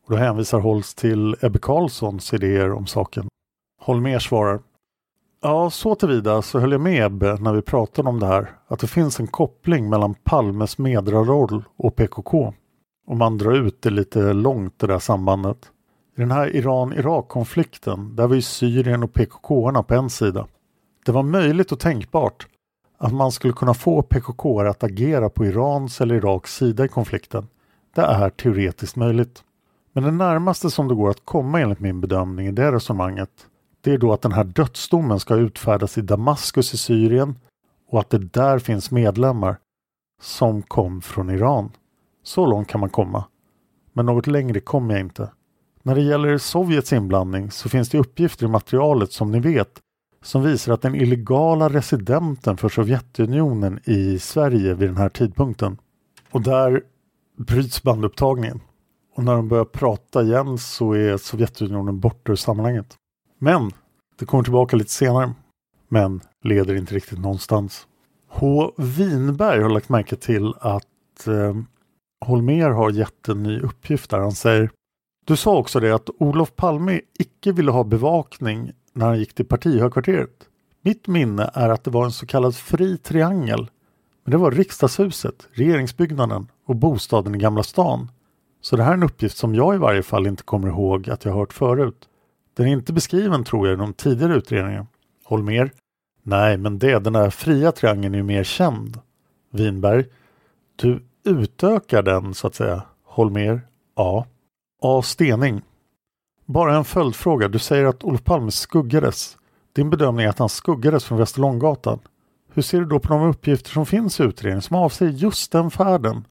[0.05, 3.27] Och då hänvisar Holst till Ebbe Carlssons idéer om saken.
[3.81, 4.59] Holmér svarar
[5.41, 8.79] Ja, så tillvida så höll jag med Ebbe när vi pratade om det här att
[8.79, 12.53] det finns en koppling mellan Palmes medraroll och PKK.
[13.07, 15.71] Om man drar ut det lite långt det där sambandet.
[16.17, 20.47] I den här Iran-Irak-konflikten, där var ju Syrien och PKK på en sida.
[21.09, 22.47] Det var möjligt och tänkbart
[22.97, 27.47] att man skulle kunna få PKK att agera på Irans eller Iraks sida i konflikten.
[27.95, 29.43] Det är teoretiskt möjligt.
[29.93, 33.29] Men det närmaste som det går att komma enligt min bedömning i det resonemanget
[33.81, 37.35] det är då att den här dödsdomen ska utfärdas i Damaskus i Syrien
[37.89, 39.57] och att det där finns medlemmar
[40.21, 41.71] som kom från Iran.
[42.23, 43.23] Så långt kan man komma.
[43.93, 45.31] Men något längre kommer jag inte.
[45.83, 49.81] När det gäller Sovjets inblandning så finns det uppgifter i materialet som ni vet
[50.21, 55.77] som visar att den illegala residenten för Sovjetunionen i Sverige vid den här tidpunkten.
[56.31, 56.83] Och där
[57.37, 58.59] bryts bandupptagningen.
[59.15, 62.95] Och när de börjar prata igen så är Sovjetunionen borta ur sammanhanget.
[63.39, 63.71] Men
[64.19, 65.33] det kommer tillbaka lite senare.
[65.87, 67.87] Men leder inte riktigt någonstans.
[68.27, 68.71] H.
[68.77, 71.55] Winberg har lagt märke till att eh,
[72.25, 74.19] Holmer har gett en ny uppgift där.
[74.19, 74.71] Han säger
[75.25, 79.45] Du sa också det att Olof Palme icke ville ha bevakning när han gick till
[79.45, 80.47] partihögkvarteret.
[80.81, 83.69] Mitt minne är att det var en så kallad fri triangel.
[84.23, 88.11] Men det var riksdagshuset, regeringsbyggnaden och bostaden i Gamla stan.
[88.61, 91.25] Så det här är en uppgift som jag i varje fall inte kommer ihåg att
[91.25, 92.09] jag hört förut.
[92.53, 94.87] Den är inte beskriven tror jag i de tidigare utredningarna.
[95.23, 95.71] Holmer?
[96.23, 98.99] Nej, men det, den där fria triangeln är ju mer känd.
[99.51, 100.05] Winberg?
[100.75, 102.81] Du utökar den så att säga.
[103.03, 103.61] Holmer?
[103.95, 104.25] Ja.
[104.81, 105.01] A.
[105.01, 105.61] Stening?
[106.49, 107.47] Bara en följdfråga.
[107.47, 109.37] Du säger att Olof Palme skuggades.
[109.75, 111.99] Din bedömning är att han skuggades från Västerlånggatan.
[112.53, 115.71] Hur ser du då på de uppgifter som finns i utredningen som avser just den
[115.71, 116.25] färden?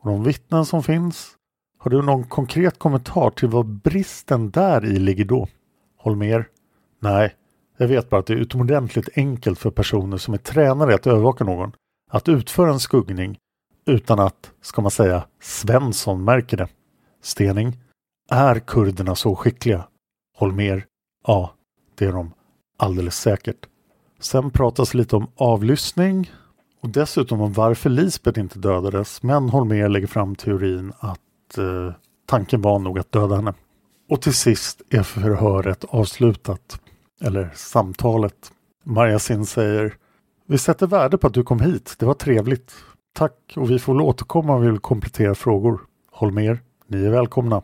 [0.00, 1.30] Och de vittnen som finns?
[1.78, 5.48] Har du någon konkret kommentar till vad bristen där i ligger då?
[5.98, 6.48] Holmer?
[7.00, 7.34] Nej,
[7.76, 11.44] jag vet bara att det är utomordentligt enkelt för personer som är tränade att övervaka
[11.44, 11.72] någon
[12.10, 13.38] att utföra en skuggning
[13.86, 16.68] utan att, ska man säga, Svensson märker det.
[17.22, 17.78] Stening?
[18.34, 19.84] Är kurderna så skickliga?
[20.36, 20.86] Holmer?
[21.26, 21.54] Ja,
[21.94, 22.32] det är de
[22.76, 23.66] alldeles säkert.
[24.20, 26.30] Sen pratas lite om avlyssning
[26.80, 29.22] och dessutom om varför Lisbeth inte dödades.
[29.22, 31.94] Men Holmer lägger fram teorin att eh,
[32.26, 33.54] tanken var nog att döda henne.
[34.10, 36.80] Och till sist är förhöret avslutat.
[37.20, 38.52] Eller samtalet.
[38.84, 39.96] Marjasin säger
[40.46, 41.94] Vi sätter värde på att du kom hit.
[41.98, 42.74] Det var trevligt.
[43.14, 45.80] Tack och vi får återkomma om vi vill komplettera frågor.
[46.12, 47.62] Holmer, ni är välkomna.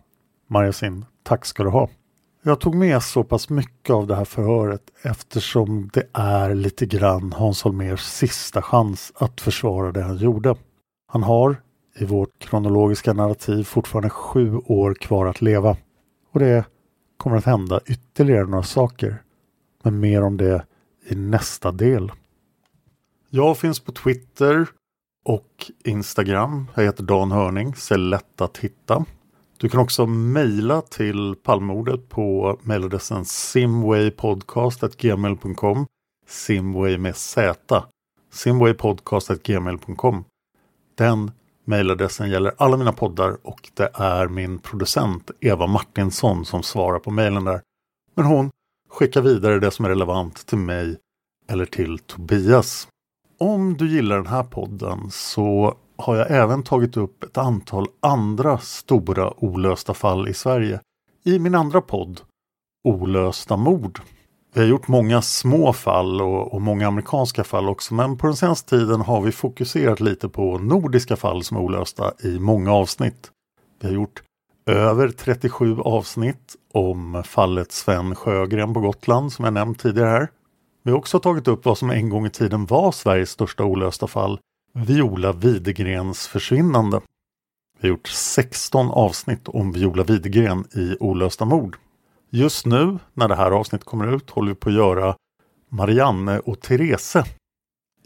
[0.50, 1.88] Marjasin, tack ska du ha.
[2.42, 7.32] Jag tog med så pass mycket av det här förhöret eftersom det är lite grann
[7.32, 10.56] Hans Holmers sista chans att försvara det han gjorde.
[11.06, 11.56] Han har
[11.98, 15.76] i vårt kronologiska narrativ fortfarande sju år kvar att leva.
[16.32, 16.64] Och det
[17.16, 19.22] kommer att hända ytterligare några saker.
[19.82, 20.66] Men mer om det
[21.08, 22.12] i nästa del.
[23.30, 24.66] Jag finns på Twitter
[25.24, 26.66] och Instagram.
[26.74, 29.04] Jag heter Dan Hörning, så är lätt att hitta.
[29.60, 35.86] Du kan också mejla till Palmordet på mejladressen simwaypodcast.gmail.com
[36.26, 37.84] Simway med Z.
[38.32, 40.24] Simwaypodcast.gmail.com
[40.94, 41.30] Den
[41.64, 47.10] mejladressen gäller alla mina poddar och det är min producent Eva Martinsson som svarar på
[47.10, 47.60] mejlen där.
[48.14, 48.50] Men hon
[48.90, 50.96] skickar vidare det som är relevant till mig
[51.48, 52.88] eller till Tobias.
[53.38, 58.58] Om du gillar den här podden så har jag även tagit upp ett antal andra
[58.58, 60.80] stora olösta fall i Sverige
[61.24, 62.20] i min andra podd
[62.84, 64.00] Olösta mord.
[64.54, 68.36] Vi har gjort många små fall och, och, många amerikanska fall också men på den
[68.36, 73.30] senaste tiden har vi fokuserat lite på nordiska fall som är olösta i många avsnitt.
[73.80, 74.22] Vi har gjort
[74.66, 80.28] över 37 avsnitt om fallet Sven Sjögren på Gotland som jag nämnt tidigare här.
[80.82, 84.06] Vi har också tagit upp vad som en gång i tiden var Sveriges största olösta
[84.06, 84.38] fall,
[84.86, 87.00] Viola Widegrens försvinnande.
[87.80, 91.76] Vi har gjort 16 avsnitt om Viola Widegren i olösta mord.
[92.30, 95.16] Just nu när det här avsnittet kommer ut håller vi på att göra
[95.68, 97.16] Marianne och Therese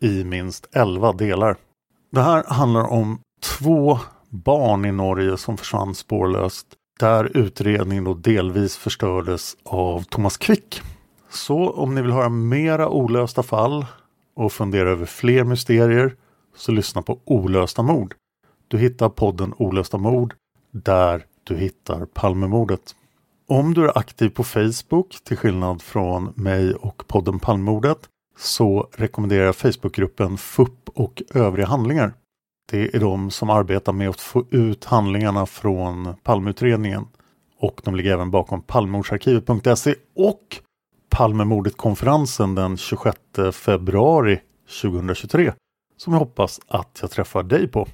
[0.00, 1.56] i minst 11 delar.
[2.10, 3.98] Det här handlar om två
[4.28, 6.66] barn i Norge som försvann spårlöst
[7.00, 10.82] där utredningen då delvis förstördes av Thomas Quick.
[11.30, 13.86] Så om ni vill höra mera olösta fall
[14.36, 16.16] och fundera över fler mysterier
[16.56, 18.14] så lyssna på Olösta mord.
[18.68, 20.34] Du hittar podden Olösta mord
[20.70, 22.94] där du hittar Palmemordet.
[23.48, 27.98] Om du är aktiv på Facebook, till skillnad från mig och podden Palmemordet,
[28.38, 32.12] så rekommenderar jag Facebookgruppen FUP och övriga handlingar.
[32.70, 37.06] Det är de som arbetar med att få ut handlingarna från Palmeutredningen.
[37.58, 40.56] Och de ligger även bakom Palmemordsarkivet.se och
[41.10, 43.18] Palmemordet-konferensen den 26
[43.52, 44.40] februari
[44.82, 45.52] 2023
[45.96, 47.88] som jag hoppas att jag träffar dig på.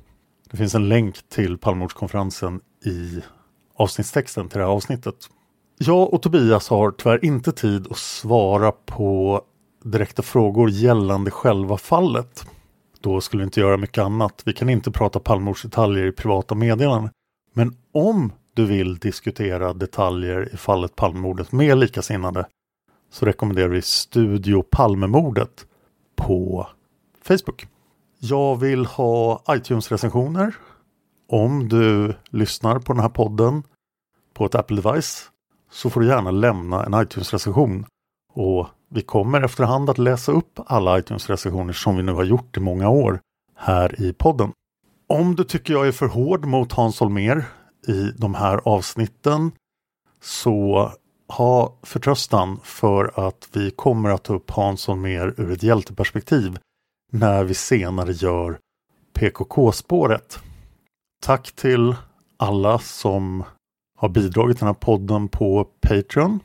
[0.50, 3.22] Det finns en länk till Palmemordskonferensen i
[3.74, 5.14] avsnittstexten till det här avsnittet.
[5.78, 9.42] Jag och Tobias har tyvärr inte tid att svara på
[9.84, 12.46] direkta frågor gällande själva fallet.
[13.00, 14.42] Då skulle vi inte göra mycket annat.
[14.44, 17.10] Vi kan inte prata Palmemordsdetaljer i privata meddelanden.
[17.54, 22.46] Men om du vill diskutera detaljer i fallet Palmemordet med likasinnade
[23.10, 25.66] så rekommenderar vi Studio Palmemordet
[26.16, 26.66] på
[27.22, 27.66] Facebook.
[28.20, 30.54] Jag vill ha iTunes-recensioner.
[31.28, 33.62] Om du lyssnar på den här podden
[34.34, 35.24] på ett Apple-device
[35.70, 37.84] så får du gärna lämna en iTunes-recension.
[38.32, 42.60] Och vi kommer efterhand att läsa upp alla iTunes-recensioner som vi nu har gjort i
[42.60, 43.20] många år
[43.56, 44.52] här i podden.
[45.08, 47.44] Om du tycker jag är för hård mot Hans Holmér
[47.88, 49.50] i de här avsnitten
[50.22, 50.92] så
[51.28, 56.58] ha förtröstan för att vi kommer att ta upp Hans Holmér ur ett hjälteperspektiv
[57.12, 58.58] när vi senare gör
[59.12, 60.38] PKK-spåret.
[61.22, 61.96] Tack till
[62.36, 63.44] alla som
[63.96, 66.40] har bidragit till den här podden på Patreon.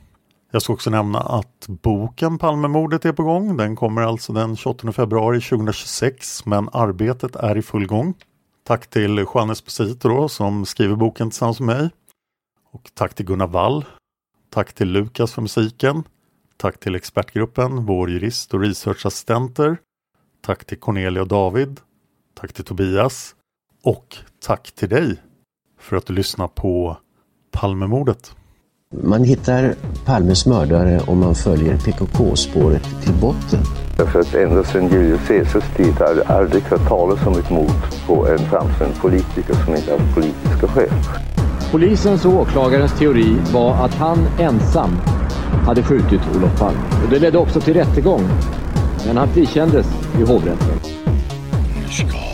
[0.50, 3.56] Jag ska också nämna att boken Palmemordet är på gång.
[3.56, 8.14] Den kommer alltså den 28 februari 2026 men arbetet är i full gång.
[8.62, 11.90] Tack till Juan Esposito då, som skriver boken tillsammans med mig.
[12.72, 13.84] Och tack till Gunnar Wall.
[14.50, 16.02] Tack till Lukas för musiken.
[16.56, 19.78] Tack till expertgruppen, vår jurist och researchassistenter.
[20.46, 21.80] Tack till Cornelia och David.
[22.40, 23.34] Tack till Tobias.
[23.84, 24.16] Och
[24.46, 25.16] tack till dig
[25.80, 26.96] för att du lyssnar på
[27.52, 28.32] Palmemordet.
[29.02, 29.74] Man hittar
[30.04, 33.60] Palmes mördare om man följer PKK-spåret till botten.
[33.96, 38.06] Därför att ända sedan Julius Caesars tid har det aldrig hört talas om ett mord
[38.06, 40.90] på en framstående politiker som inte haft politiska skäl.
[41.70, 44.90] Polisens och åklagarens teori var att han ensam
[45.66, 46.80] hade skjutit Olof Palme.
[47.04, 48.22] Och det ledde också till rättegång.
[49.06, 49.86] Men han frikändes
[50.18, 50.80] i hovrätten.
[51.82, 52.33] Nu ska